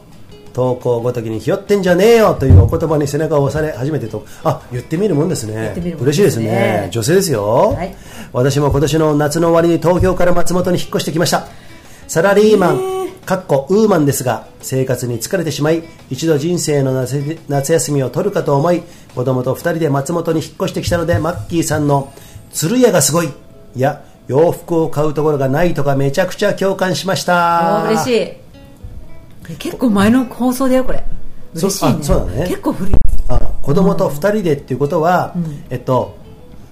[0.52, 5.70] 投稿ごときにひよってんじゃねえよというお言葉に背中を押され初めてとあ言ってみるもんですね。
[5.70, 6.52] ってみるもん嬉しいですですね。
[6.52, 7.94] ね女性ですよ、はい。
[8.32, 11.48] 私も今年の夏の終わりに東京から松本に引っ越してきました。
[12.08, 18.82] サラリーマンかっこウーマンですが生活に疲れてしまい一度人生の夏夏休みを取るかと思い
[19.14, 22.12] 子供と2人で松本に引っ越してきたのでマッキーさんの
[22.52, 27.84] 鶴屋がすごいいや洋服を買うところがないとかめちゃくちゃ共感しました。
[27.86, 28.14] 嬉しい。
[28.14, 28.40] え
[29.58, 31.04] 結構前の放送だよこれ。
[31.54, 31.96] そ嬉しいね。
[32.00, 32.46] あそうだね。
[32.48, 32.94] 結構古い。
[33.28, 35.64] あ子供と2人でっていうことは、うん。
[35.70, 36.18] えっと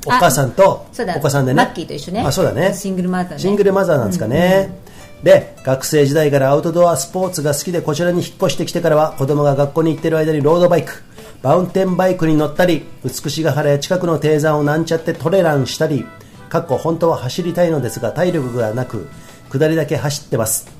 [0.07, 1.57] お母さんとお子さんでね。
[1.63, 2.21] マッキーと一緒ね。
[2.21, 2.75] あそうだね。
[2.75, 3.39] シングルマザーね。
[3.39, 4.79] シングルマザーなんですかね、
[5.23, 11.03] で学生時代からアウトドアスポーツが好きでこちらに引っ越してきてからは子供が学校に行ってる間にロードバイク
[11.43, 16.07] マウンテンバイクに乗ったり美しが原や近くの低山をなんちゃってトレランしたり
[16.49, 19.09] かっこ本当は走りたいのですが体力がなく
[19.51, 20.78] 下りだけ走ってます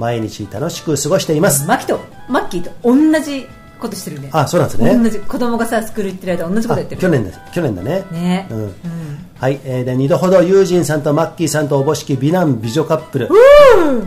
[0.00, 1.66] 毎日楽しく過ごしています。
[1.66, 3.46] マキとマッキーと同じ
[3.78, 4.96] ことしてるねあそうなんですね。
[4.96, 6.98] 同じ子供がさスクール行ってる間同じことやってる。
[6.98, 7.40] あ去年です。
[7.52, 8.04] 去年だね。
[8.10, 8.48] ね。
[8.50, 8.58] うん。
[8.58, 8.72] うん。
[9.38, 13.28] はい、えーで2度ほどユージンさんとマッキーさんとおぼしき美男美女カップル。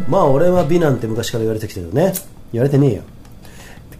[0.10, 2.14] まあ俺は美男って昔から言われてきてるよね。
[2.52, 3.04] 言われてねえよ。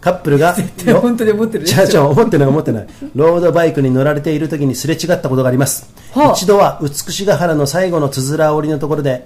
[0.00, 0.54] カップルが
[0.86, 1.82] よ本当に思ってるでしょ。
[1.82, 2.86] 違う違う思ってない思ってない。
[3.14, 6.32] ロードバイクに乗られている時にすれ違ったことがあります、はあ。
[6.32, 9.24] 一度は美しが原の最後のつづら折りのところで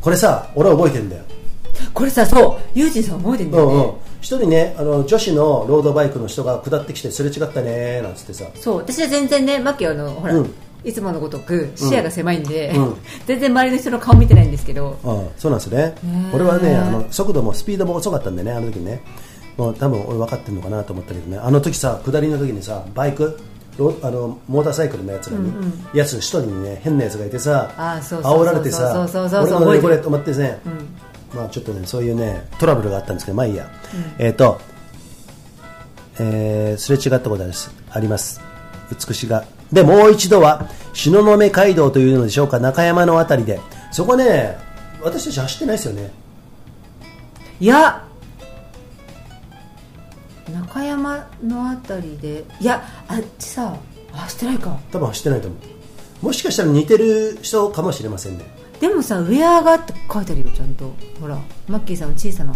[0.00, 1.22] これさ俺覚えてるんだよ
[1.98, 3.94] これさそうユージンさん覚えてるんだよね、うんうん。
[4.20, 8.44] 一人ねあの女子のロードバイクの人が下ってきてすれ違ったねなんつってさ。
[8.54, 10.54] そう私は全然ねマッキーはあのほら、うん。
[10.84, 12.94] いつものごとく視野が狭いんで、うん。
[13.26, 14.96] 全然周りの人の顔見てないんですけど。
[15.04, 15.94] ああそうなんですね。
[16.06, 19.02] ー俺はねあの速度もスピードも遅かったんでねあの時ね。
[19.56, 21.38] もう多分俺分かってるのかなと思ったけどね。
[21.42, 23.36] あの時さ下りの時にさバイク
[23.78, 25.52] ロあのモーターサイクルのやつらに、
[25.94, 29.08] やつ一人にね変なやつがいてさああそうそうそう煽られてさ
[29.42, 30.58] 俺もねこれ止まってね、
[31.34, 33.70] まあちょっとねそういうねトラブルがあったんですけどまあいいや、
[34.18, 34.60] えっ、と
[36.18, 38.40] えーすれ違ったことですあります。
[38.90, 39.44] 美しが。
[39.72, 43.60] でもう一度は東雲街道というのでしょうか中山のあたりで。
[43.92, 44.56] そこね
[45.02, 46.10] 私たち走ってないですよね。
[47.60, 48.04] いや
[50.52, 53.76] 中山のあたりでいやあっちさ
[54.12, 54.78] あしてないか。
[54.90, 55.56] 多分走ってないと思
[56.22, 56.26] う。
[56.26, 58.44] もしかしたら似てる人かもしれませんね
[58.80, 60.92] でもさウェアがって書いてあるよちゃんと。
[61.20, 62.54] ほらマッキーさんの小さな。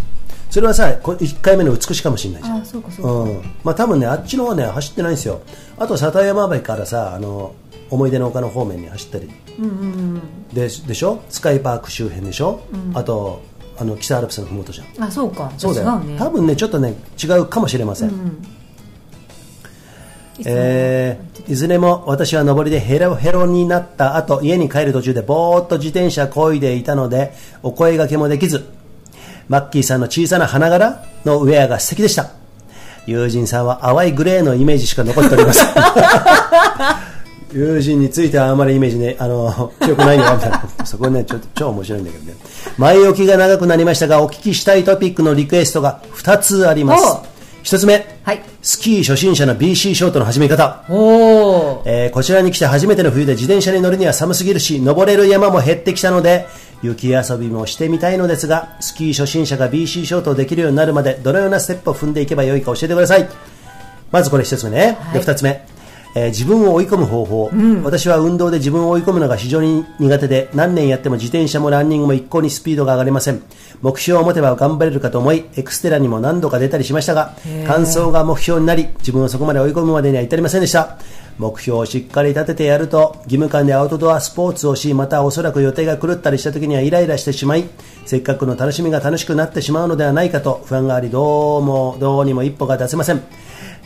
[0.51, 2.57] それはさこ1回目の美しかもしれないじゃん。
[2.59, 3.43] ああそうかそうか、うん。
[3.65, 5.43] まあ多分ねあっちの方ね走ってないんですよ。
[5.79, 7.55] あと里山辺からさあの
[7.91, 9.31] 思い出の丘の方面に走ったり。
[9.59, 9.75] うんうんう
[10.19, 11.23] んででしょ？
[11.31, 12.61] スカイパーク周辺でしょ、
[12.95, 13.43] あと
[13.79, 15.05] あの北アルプスのふもとじゃん。
[15.05, 15.51] あそうか。
[15.57, 15.99] そうだよ。
[16.01, 16.19] ね。
[16.19, 18.47] 多分ねちょっとね違うかもしれません、うん
[20.45, 27.33] えーいずれも私は上りでヘロヘロになった後家に帰る途中でぼーっと自転車こいでいたので
[27.63, 28.71] お声掛けもできず
[29.49, 32.31] マッキーさんの小さな花柄のウェアが素敵でした
[33.07, 35.67] 友人さんは淡いグレーのイメージしか残っておりません
[37.53, 40.87] 友人についてはあまりイメージね、あの、強くないのよ、みたいな。
[40.87, 42.35] そこね、ちょっと超面白いんだけどね。
[42.79, 47.32] 前置きが長くなりましたが、お聞きしたいトピックのリクエストが2つあります
[47.63, 47.65] おう。
[47.65, 50.85] 1つ目、はいスキー初心者の BC ショートの始め方。
[50.89, 56.47] おおえーこちらに来て初めての冬で自転車に乗るには寒すぎるし、登れる山も減ってきたので、
[56.83, 63.29] 雪遊びもしてみたいのですが、スキー初心者が BC ショートをできるようになるまで、どのようなステップを踏んでいけばよいか教えてください。
[64.11, 64.99] まずこれ一つ目ね。
[65.13, 65.65] で、二つ目。
[66.15, 67.51] えー自分を追い込む方法、
[67.85, 73.43] 私は運動で自分を追い込むのが非常に苦手で何年やっても自転車もランニングも一向にスピードが上がりません。
[73.81, 77.35] 目標を持てば頑張れるかと思いエクステラにも何度か出たりしましたが
[77.67, 80.99] 完走が目標になり自分をそこまで追い込むまでには至りませんでした。
[81.39, 87.65] 目標をしっかり立ててやると義務感でアウトドアスポーツをしまたおそらく予定が狂ったりした時にはイライラしてしまい
[88.05, 93.23] せっかくの楽しみが楽しくなってしまうのではないかと不安がありどうもどうにも一歩が出せません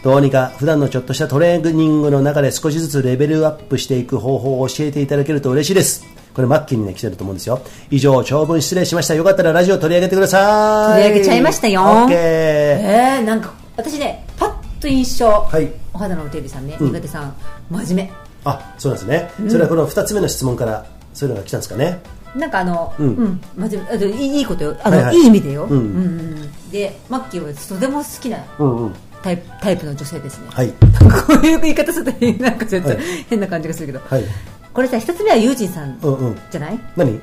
[0.06, 6.06] どうにか普段のちょっとしたトレーニングの中で少しずつレベルアップしていく方法を教えていただけると嬉しいです。
[6.32, 7.60] これマッキーにね来てると思うんですよ。
[7.90, 9.16] 以上長文失礼しました。
[9.16, 11.02] よかったらラジオ取り上げてください。
[11.02, 11.82] 取り上げちゃいましたよ。
[11.82, 15.72] オッケーえー、なんか私ねパッと印象、はい。
[15.92, 16.90] お肌のお手入れさんねうん。
[16.90, 17.34] 岩手さん
[17.68, 18.08] 真面
[18.44, 22.00] あそうなんですね、それはこの2つ目の質問からそういうのが来たんですかね。
[22.36, 23.90] 目なんかあの、ううんん真面目。
[23.90, 24.76] あでいいいいことよ。
[24.84, 25.16] あの、はいはい。
[25.16, 26.70] いい意味でよ、うんうんうん。
[26.70, 28.94] でマッキーはとても好きなうんうん
[29.26, 30.68] タイプタイプの女性ですね、はい。
[30.68, 30.76] こ
[31.42, 32.98] ういう言い方するとなんかちょっとはい。
[33.28, 34.24] 変な感じがするけど、はい。
[34.72, 36.38] これさ一つ目はユージンさんうんうん。
[36.48, 37.20] じゃない、何？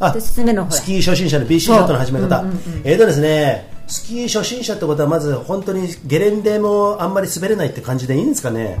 [0.00, 2.60] あで一つ目のほらスキー初心者の BC ショットの始め方、うんうんうん。
[2.84, 8.78] えーとですねスキー初心者ってことはまず本当にゲレンデもあんまり滑れないって感じでいいんですかね？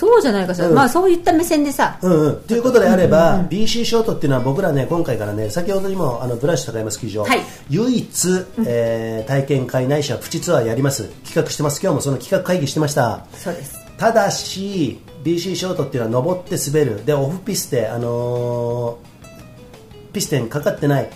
[0.00, 0.74] そうじゃないかしら、うん。
[0.74, 7.40] まあそういった目線でさ、うんうん、ということであれば、BC ショートっていうのは僕らね今回からね先ほどにもあのブランシュ高山スキー場、はい。
[7.68, 8.28] 唯一、
[8.66, 11.08] えー体験会ないしはプチツアーやります。
[11.24, 11.82] 企画してます。
[11.82, 13.26] 今日もその企画会議してました。
[13.34, 13.78] そうです。
[13.98, 17.04] ただし BC ショートっていうのは登って滑る。
[17.04, 21.10] でオフピステ、あのーピステンかかってない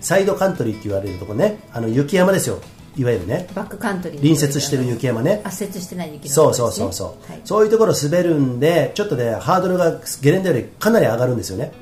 [0.00, 1.60] サイドカントリーって言われるとこね。
[1.74, 2.58] あの雪山ですよ
[2.96, 5.40] いわゆるねバックカントリー隣接してる雪山ね。
[5.44, 7.40] 圧接してない雪のそうそうそうそう、はい。
[7.44, 11.72] そういうところ滑るんでちょっとねハードルがゲレンデよりかなり上がるんですよね、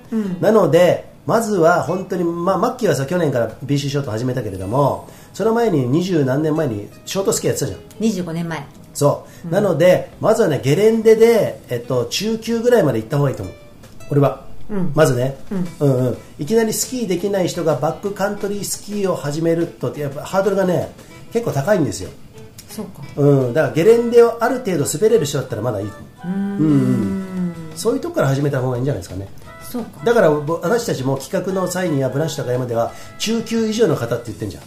[0.41, 7.81] なのでまずは本当に、まあ、マッキーはさ去年から BC ショート始めたけれどもその前に二十何年前にショートスキーやってたじゃん。
[8.01, 8.67] 25年前。
[8.95, 13.55] そう、なのでまずはねゲレンデで、えっと、中級ぐらいまで行った方がいいと思う。
[14.11, 14.48] 俺は、
[14.95, 15.37] まずね、
[15.81, 15.89] うん。
[15.89, 20.93] うんいきなりスキーできない人がバックカントリースキーを始めるとやっぱハードルがね
[21.33, 22.11] 結構高いんですよ、
[22.69, 23.03] そうか。
[23.17, 25.93] うん、だからゲレンデをある程度滑れる人だったらまだいいう。
[26.25, 26.59] うん。
[26.59, 27.29] うん
[27.77, 29.29] そういうとこから始めた方がいいんじゃないですかね。
[29.63, 30.05] そうか。
[30.05, 34.65] だからぼ私たちも企画の際にはブランシュ高山では中級以上の方って言ってるじゃん、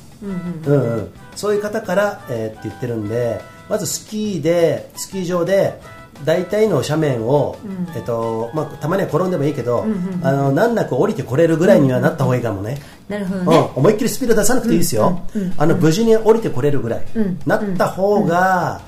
[0.65, 1.09] うんうん。
[1.35, 5.81] そういう方から、えーって言ってるんでまずスキーでスキー場で
[6.25, 7.57] 大体の斜面を、
[7.95, 9.85] えっとまあ、たまには転んでもいいけど、
[10.23, 13.47] あの難なく降りてこれるぐらいにはなった方がいいかもね、なるほどうん。
[13.47, 15.21] ね、思いっきりスピード出さなくていいですよ、
[15.57, 18.81] あの無事に降りてこれるぐらい、んなった方が、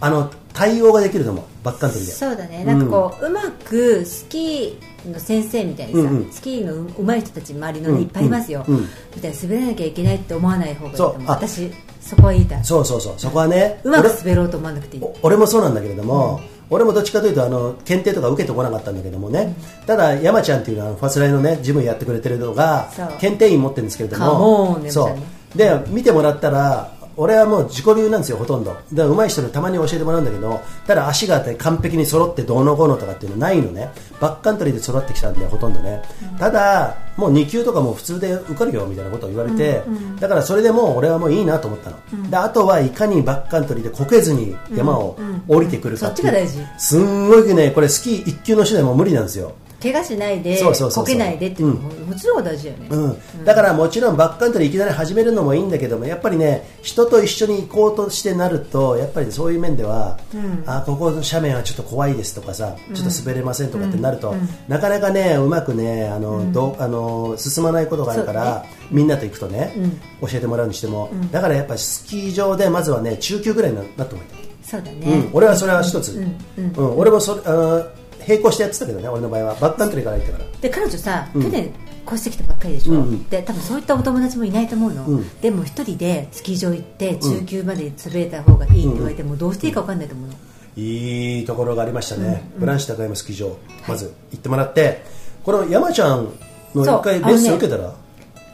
[0.00, 1.44] あの対応ができると思う。
[1.64, 2.12] バックカントリーで。
[2.12, 2.64] そうだね。
[2.64, 6.32] なんかこう、うまくスキーの先生みたいにさ、うんうん。
[6.32, 8.76] スキーのうまい人たち周りのにいっぱいいますよ、うん。
[8.76, 8.88] うん。
[9.14, 11.28] みたいな滑らなきゃいけないって思わない方がいいと思う。
[11.28, 13.14] 私そこは言いたいそうそうそう。
[13.16, 15.02] そこはねうまく俺滑ろうと思わなくていい。
[15.02, 16.40] お俺もそうなんだけれども、
[16.70, 22.90] 俺もどっちかというとあの検定とか受けてこなかったんだけどもね、ただ山ちゃんっていうのはファスライのねジムやってくれてるのが
[23.20, 24.80] 検定員持ってるんですけれども。
[24.88, 25.16] そう。
[25.56, 28.70] で見てもらったら俺はもう自己流なんですよほとんど。
[28.70, 33.90] だから上手い人にたまに教えてもらうんだけどただ足があって完璧に揃ってどうのこうのとかっていうのないのね。
[34.20, 36.02] バックカントリーで育ってきたんでほとんどね、
[36.38, 39.82] ただもう2級とかも普通で受かるよみたいなことを言われて、
[40.18, 46.28] だからそれでもう俺はもういいなと思ったの、であとはいかにバックカントリーでこけずに山を降りてくるかっていう。
[46.28, 46.58] そっちが大事。
[46.78, 49.52] すんごいねこれスキー1級の人でも無理なんですよ
[49.84, 60.18] 怪我しないでこけないでっていうのも、もちろん大事だよね、うん、だからもちろんバックカントリーいきなり始めるのもいいんだけどもやっぱりね人と一緒に行こうとしてなるとやっぱりそういう面では、
[60.64, 64.34] あここの斜面はちょっと怖いですとかさちょっと滑れませんとかってなると、
[64.68, 69.74] なかなかねうまくねあの、どうあの進まないことがあるから、みんなと行くとね、
[70.22, 74.44] 教えてもらうにしても、だからやっぱりスキー場でまずはね中級ぐらいにななってもいい。
[74.64, 76.24] そうだね、うん、俺はそれは一つ、
[76.56, 76.98] うん。
[76.98, 77.86] 俺もそれあの
[78.26, 79.54] 並行してやってたけどね俺の場合は。
[79.54, 80.44] バックカントリーから行ったから。
[80.60, 81.70] で彼女さ、去年
[82.06, 83.28] 越してきたばっかりでしょ、うんうん。
[83.28, 85.40] で多分そういったお友達もいないと思うの、うん。
[85.40, 90.34] でも一人でスキー場行って中級まで滑れた方がいいって言われてもどうしていいか分かんないと思うの、
[90.76, 93.56] いいところがありましたね、ブランシュ高山スキー場、
[93.88, 95.02] まず行ってもらって
[95.44, 96.28] この山ちゃん
[96.74, 97.94] の一回レッスン受けたら、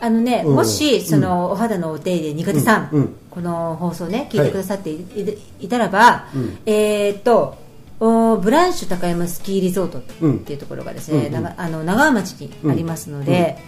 [0.01, 3.01] あのね、うんもしその、お肌のお手入れ苦手さん、うん。
[3.01, 3.17] うん。
[3.31, 6.27] この放送ね聞いてくださってい,い、いたらば、
[6.67, 7.57] えーっと
[8.01, 10.03] おブランシュ高山スキーリゾートっ
[10.39, 13.59] ていうところがですね、うん長あの長浜町にありますので、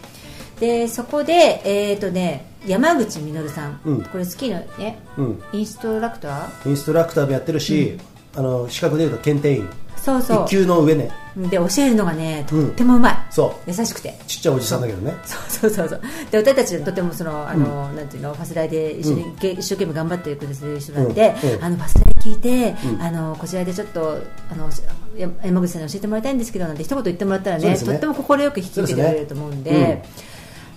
[0.59, 4.03] でそこでえーっとね山口実さん、うん。
[4.05, 5.43] これスキーのね、うん。
[5.53, 6.69] インストラクター？
[6.69, 7.99] インストラクターもやってるし、
[8.37, 9.69] あの資格でいうと検定員。
[9.97, 10.45] そうそう。
[10.45, 11.11] 1級の上ね。
[11.37, 12.69] で教えるのがねとうん。
[12.69, 14.17] ってもうまい、そ優しくて。
[14.27, 15.15] ちっちゃいおじさんだけどね。
[15.25, 16.01] そうそうそうそう。
[16.31, 21.51] で私たちとてもそのあの、なんていうのファスライで一緒に、げ一生懸命頑張ってくれてる人なんで、うん。
[21.51, 21.65] うん。
[21.65, 24.19] あのファスライ聞いて、あのこちらでちょっと
[24.51, 24.71] あの
[25.17, 27.79] や山口さんに教えてもらいたいんですけどなんて一言言ってもらったらねね。
[27.79, 30.03] とっても快く引き受けてくれると思うんで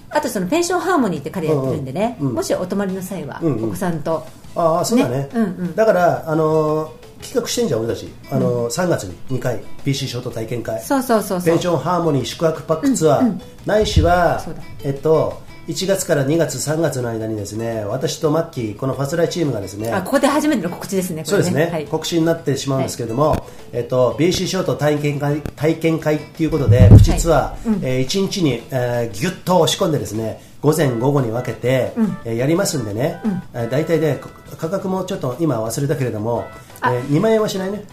[0.10, 3.64] あとそのペンションハーモニーって彼やってるんでね、うんうんもしお泊まりの際は、うんうん。
[3.66, 4.26] お子さんと。
[4.56, 5.18] ああそうだね。
[5.18, 5.30] ね。
[5.34, 5.76] うんうん。
[5.76, 10.80] だから、あのー企画してんじゃん俺たち、あのー3月に2回 PC ショート体験会。
[10.82, 11.46] そうそうそうそう。
[11.46, 31.94] ペンションハーモニー宿泊パックツアー、ないしはそうだ、えっと、1月から2月、3月の間にですね私とマッキー、このファスライチームがですねあここで初めての告知ですねこれそうですね、はい、告知になってしまうんですけれども、えっと、BC ショート体験会体験会ということで、プチツアー、えー1日に、えー、ぎゅっと押し込んでですね午前、午後に分けて、
[32.26, 33.20] えーやりますんでね、
[33.54, 34.20] えー大体ね
[34.58, 37.84] 価格もちょっと今忘れたけれども、えあー2万円はしないね。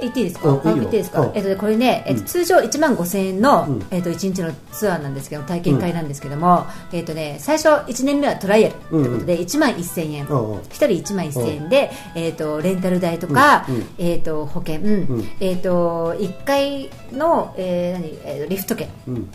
[0.00, 0.70] 言っていいですか、うんいいよ。
[0.70, 1.32] あ言っていいですか、うん。
[1.34, 6.04] えっとね、これね、えっと、通常1万5000円の、えっと、1日のツアーなんですけど体験会なん。
[6.08, 10.58] ですけども、えっとね、最初1年目はトライアルということで、1万1000円、うんうん。
[10.60, 13.66] 1人1万1000円で、えっと、レンタル代とか、
[13.98, 14.80] えっと、保険、
[15.40, 18.18] えっと、1回の、えー何？
[18.24, 18.88] えーとリフト券。
[19.08, 19.28] うん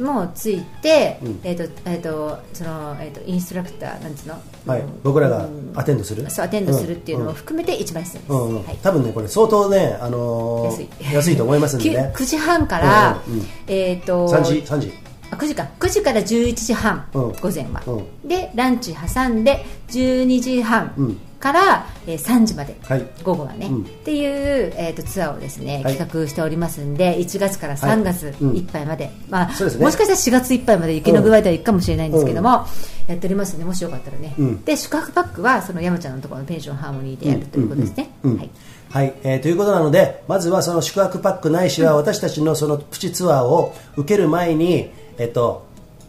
[0.00, 1.40] もついて、ん。
[1.44, 4.34] えっとえっとそのえっとインストラクターなんつうの、
[4.66, 4.80] はい。
[4.80, 5.00] うん。
[5.02, 6.28] 僕らがアテンドする？
[6.30, 8.64] そうアテンドするっていうのを含めて1万1000円です、うんうん。
[8.64, 8.76] はい。
[8.82, 10.88] 多分ねこれ相当ね、あのー安い。
[11.14, 12.12] 安いと思いますんでね。
[12.16, 13.46] 9, 時半から、うんうんうん。
[13.66, 14.92] えっ、と3時？3時？
[15.30, 15.66] あ9時か。
[15.80, 17.32] 9時から11時半、うん。
[17.32, 20.92] 午前は、うでランチ挟んで12時半。
[20.98, 23.06] うんから、えー3時まで、はい。
[23.22, 23.82] 午後はね、うん。
[23.82, 25.96] っていう、えー、とツアーをですね、はい。
[25.98, 28.34] 企画しておりますんで1月から3月はい。
[28.40, 28.56] うん。
[28.56, 29.84] いっぱいまで、まあそうですね。
[29.84, 32.66] もしかしたら4月いっぱいまで雪の具合ではいくかもしれないんですけども、
[33.06, 34.64] やっておりますのでもしよかったらね、うん。
[34.64, 38.32] で宿泊パックはその山ちゃんのところのペンションハーモニーでやるということですね、うん。
[38.32, 38.38] うん。
[38.38, 38.50] はい。
[38.90, 45.66] はい、えーということなのでまずはその宿泊パックないしは私たちのそのプチツアーを受ける前に、えっと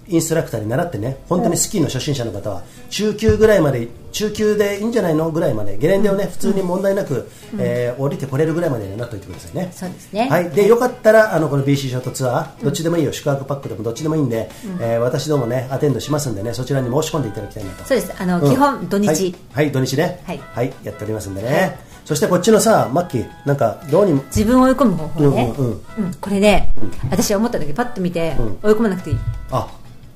[0.07, 5.29] インストラクターに習ってね本当にスキーの初心者の方は中級ぐらいまで中級でいいんじゃないの？
[5.29, 9.69] ぐらいまでゲレンデをね普通に問題なく、えー降りてこれるぐらいまでになっておいてくださいね。
[9.73, 10.29] そうですね。
[10.29, 13.11] はいでよかったらあのこの BC ショートツアーどっちでもいいよ。
[13.11, 14.49] 宿泊パックでもどっちでもいいんで、
[14.79, 17.83] えー私どもねアテンドしますんでねそちらに申し込んでいただきたいなと。
[17.83, 18.13] そうです。
[18.17, 18.49] あの、うん。
[18.49, 20.23] 基本土日、はい、はい土日ね。
[20.25, 20.73] はい。
[20.83, 24.23] やっておりますんでね、そしてこっちのさマッキーなんかどうにも。
[24.27, 26.13] 自分を追い込む方法ね、うんうんうん。
[26.21, 26.73] これね、
[27.11, 28.59] 私は思った時パッと見て、うん。
[28.63, 29.17] 追い込まなくていい、
[29.51, 29.67] あ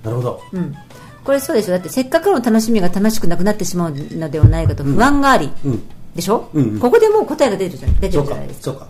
[0.03, 0.41] なるほど。
[0.53, 0.75] うん、
[1.23, 1.71] これそうでしょ？
[1.71, 5.83] だってせっかくの楽しみが楽しくなくなってしまうのではないかと不安があり、うん。
[6.15, 6.79] でしょ、うんうん。
[6.79, 7.93] ここでもう答えが出てるじゃん。
[7.99, 8.63] 出てるじゃないですか。
[8.63, 8.87] そうか。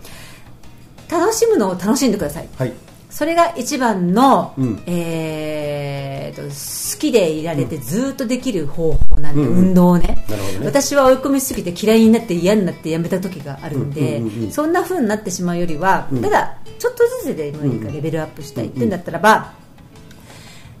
[1.10, 2.48] 楽しむのを楽しんでください。
[2.56, 2.72] はい。
[3.10, 4.82] それが一番の、うん。
[4.86, 9.58] えーと好きでいられてずっとできる方法なんで、うんうん。
[9.68, 10.24] 運動をね。
[10.28, 10.66] なるほどね。
[10.66, 14.52] 私は追い込みすぎて嫌いになって嫌になってやめた時があるんで、うんうんうんうん。
[14.52, 16.22] そんな風になってしまうよりは、うん。
[16.22, 19.52] ただちょっとずつでもいいからレベルアップしたいってんだったらば、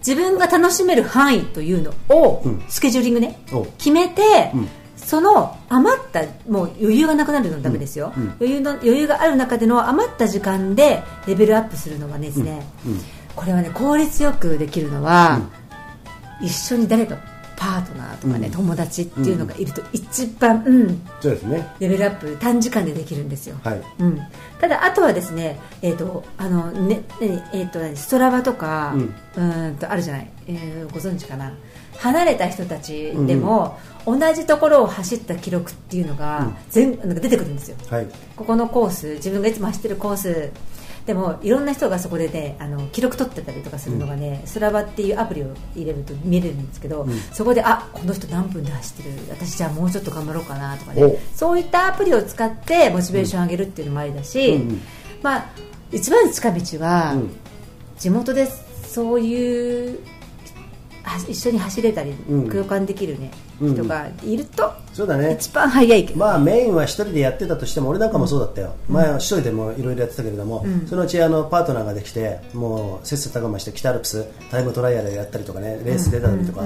[0.06, 2.62] 自分が楽しめる範囲というのを、うん。
[2.68, 3.64] スケジューリングねお。
[3.78, 4.68] 決めて、うん。
[4.96, 12.62] その余ったもう余裕がなくなるのはダメですよ、余裕の余裕がある中での余った時間でレベルアップするのはですね、
[13.34, 15.40] これはね効率よくできるのは、
[16.40, 17.16] 一緒に誰か
[17.60, 18.52] パートナーとかね、うん。
[18.52, 21.74] 友達っていうのがいると一番、うん、そうですね。
[21.78, 23.82] レベルアップ短時間でできるんですよ、はい。
[23.98, 24.18] うん、
[24.58, 31.52] ただあとはですねえっ、とあのねねえっ、と何ストラバとか、ううんーんとあるじゃない、えーご存知かな？
[31.98, 37.76] 離れた人たちでも、同じところを走った記録っていうのが全、なんか出てくるんですよ。
[37.90, 38.06] はい。
[38.36, 40.50] ここのコース自分がいつも走ってるコース
[41.10, 47.10] でもいろんな人がそこでねあの記録取ってたりとかするのがね、スラバっていうアプリを入れると見れるんですけど、ん。
[47.32, 49.16] そこであこの人何分で走ってる？
[49.28, 54.68] 私じゃあもうちょっと頑張ろうかなとかおねそういったアプリを使ってモチベーション上げるっていうのもありだし、うん。
[54.68, 54.80] うん。
[55.20, 55.46] まあ
[55.90, 57.30] 一番の近道は、うん。
[57.98, 58.46] 地元で
[58.86, 59.98] そういう
[61.02, 62.48] は一緒に走れたり、うん。
[62.48, 65.36] 共感できるね、うん人がいるとそうだね。
[65.38, 70.86] 一番早いけど、まあメインは一人でやってたとしても俺なんかもそうだったよ、前は一人でもいろいろやってたけれども、うん。
[70.86, 76.62] そのうちあのパートナーができてもう切磋琢磨して北アルプスタイムトライアルやったりとかねレース出たりとか、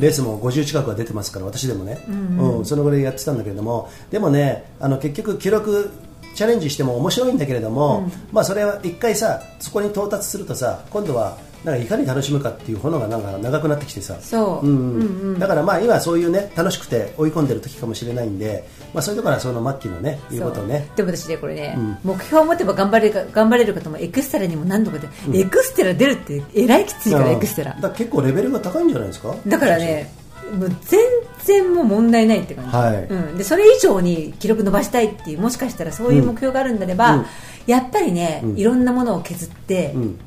[0.00, 2.14] レースも50近くは出てますから私でもね、うう
[2.58, 2.64] んん。
[2.64, 3.88] そのぐらいやってたんだけれども。
[4.10, 5.90] でもねあの結局記録
[6.34, 14.16] チャレンジしても面白いんだけれども、まあそれは一回さそこに到達するとさ今度はなんかいかに楽しむかっていう炎がなんか長くなってきてさ。
[14.20, 15.00] そう、うんうん。
[15.00, 20.88] うんだからまあ今そういうね楽しくて追い込んでる時かもしれないんで、まあそういうところはその末期のねいうことをね。
[20.96, 21.98] でも私ねこれね、うん。
[22.04, 27.74] 目標を持てば頑張れるか頑張れるかともエクステラにも何度かで、エクステラ出るってえらいきついから、うんエクステラ。
[27.80, 29.34] だ結構レベルが高いんじゃないですか？
[29.46, 30.12] だからね
[30.58, 31.00] もう全
[31.44, 33.02] 然もう問題ないって感じ、はい。
[33.04, 37.26] うん、でそれ以上に記録伸ばしたいっていうもしかしたらそういう目標があるんであれば、うん。
[37.66, 38.58] やっぱりね、うん。
[38.58, 40.20] いろんなものを削って、うん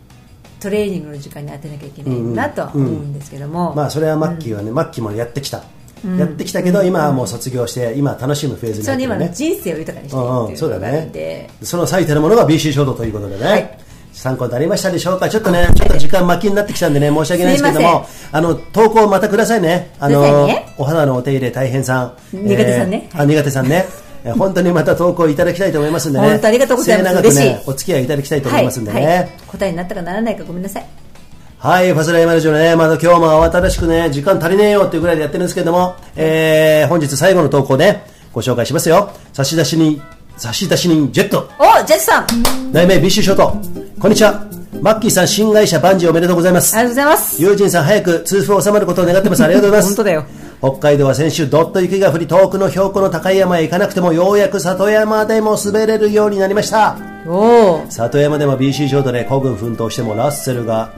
[0.62, 5.64] トレーニングの時間に当てなきゃいけないなとは思うんですけども、まあそれはマッキーはね、マッキーもやってきた、
[6.06, 6.18] うん。
[6.18, 9.56] やってきたけど今はもう卒業して今は楽しむフェーズに今の入ってるね。
[9.56, 13.78] 人生を豊かにしていくっていうのがあるんで、その最たるものが BC ショートということでね、はい。
[14.14, 15.30] 参考になりましたでしょうか？
[15.30, 18.06] ちょっとねちょっと時間巻きになってきたんでね申し訳ないですけども。
[18.32, 19.96] あの投稿またくださいね。
[20.00, 22.14] あのお肌のお手入れ大変さん。
[22.34, 23.10] 苦手さんね。
[23.14, 23.86] えーあ苦手さんね
[24.24, 30.86] えー本当にまた投稿いただきたいと思いますんでね本当ありがとうございます末永くねお付き合いいただきたいと思いますんでね、はいはい答えになったかならないかごめんなさい
[31.62, 38.02] はい、ファスライマラジオね、まだ今日も慌ただしくね、時間足りねえよっていうぐらいでやってるんですけども、えー、本日最後の投稿で
[38.34, 39.12] ご紹介しますよ。
[39.32, 40.02] 差出人、
[40.38, 41.48] 差出人ジェット。
[41.60, 43.56] おジェスさんあり題名ビッシュショート。
[44.00, 44.44] こんにちは。
[44.82, 46.74] マッキーさん、新会社バンジーおめでとうございます。
[46.74, 49.44] がとうございます友人さん、早く痛風収まることを願ってます。
[49.44, 49.90] ありがとうございます。
[49.94, 50.26] 本当だよ。
[50.62, 56.98] 北海道は先週、どっと雪が降り、遠くの標高の高い山へ行かなくても、ようやく里山でも滑れるようになりました。
[57.90, 60.94] 里山でも BC ショートで孤軍奮闘してもラッセルが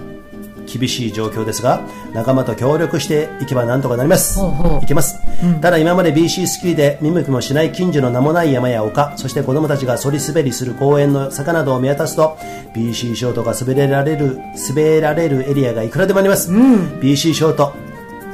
[0.66, 1.82] 厳しい状況ですが
[2.14, 4.40] 仲間と協力していけばなんとかなります。
[4.82, 5.16] いけます、
[5.62, 12.38] ただ今まで BC スキーで見向きもしない近所の名もない山や丘そして子供たちが反り滑りする公園の坂などを見渡すと
[12.76, 14.40] BC ショートが滑れられる
[14.70, 17.74] 滑られるエリアがいくらでもあります、BC ショート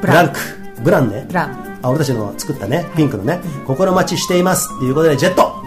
[0.02, 1.26] ブランクブランね。
[1.28, 1.80] ブラン。
[1.82, 5.60] あ俺たちの作ったねピンクのね、心待ちしていますということでジェット。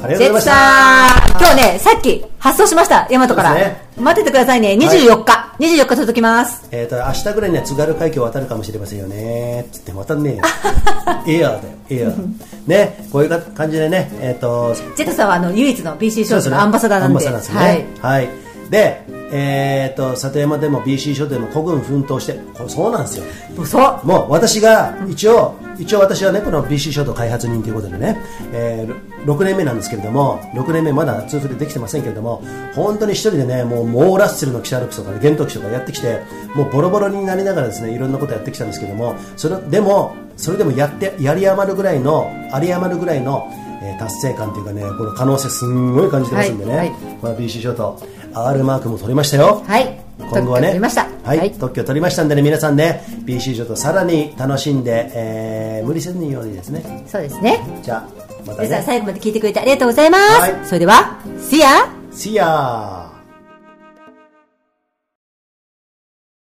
[0.00, 1.38] ありがとうございました。
[1.40, 3.88] 今日ねさっき発送しました大和から、ね。
[3.98, 4.74] 待っててくださいね。
[4.74, 6.68] 24日、24日届きます。
[6.70, 9.66] えー、と明日ぐらいには津軽海峡を渡るかもしれませんよね。
[9.72, 11.60] つって渡んねエアーだよ。
[11.90, 12.68] エアー。
[12.68, 17.26] ねこういうか感じでねえっ、とジェットさんはあの唯一の BC ショーのアンバサダーなんで。
[17.26, 17.86] アンバサダーですね。
[18.00, 18.28] はい、
[18.70, 23.24] で、えー、と里山でも BC 諸島でも孤軍奮闘してこれそうなんですよ。
[23.64, 28.18] そうもう私が一応、一応私はねこの BC 諸島開発人ということでね、
[28.52, 32.42] えー、6年目なんですけれども6年目まだ通付でできてませんけれども
[32.74, 36.20] 本当に一人でねもうモーラッセルのキシャルクスとかねゲントキとかやってきて
[36.54, 46.98] もうボロボロになりながらですねいろんなことやってきたんですけどもそれでもそれでもやってやり余るぐらいの有り余るぐらいの、えー達成感というかねこの可能性すんごい感じてますんでね、はいはい。
[47.20, 48.00] この BC 諸島
[48.34, 49.64] R マークも取りましたよ。
[49.66, 50.00] はい。
[50.18, 51.08] 今後はね取りました。
[51.24, 51.52] はい、はい。
[51.52, 57.04] 特許取りましたんでね皆さんねょっとさらに楽しんで、えー無理せずにようにですね。
[57.06, 57.60] そうですね。
[57.82, 58.08] じゃあ
[58.46, 60.66] また皆さんね最後まで聞いてくれてありがとうございます、はい。
[60.66, 61.88] それでは See ya!
[62.12, 63.07] See ya!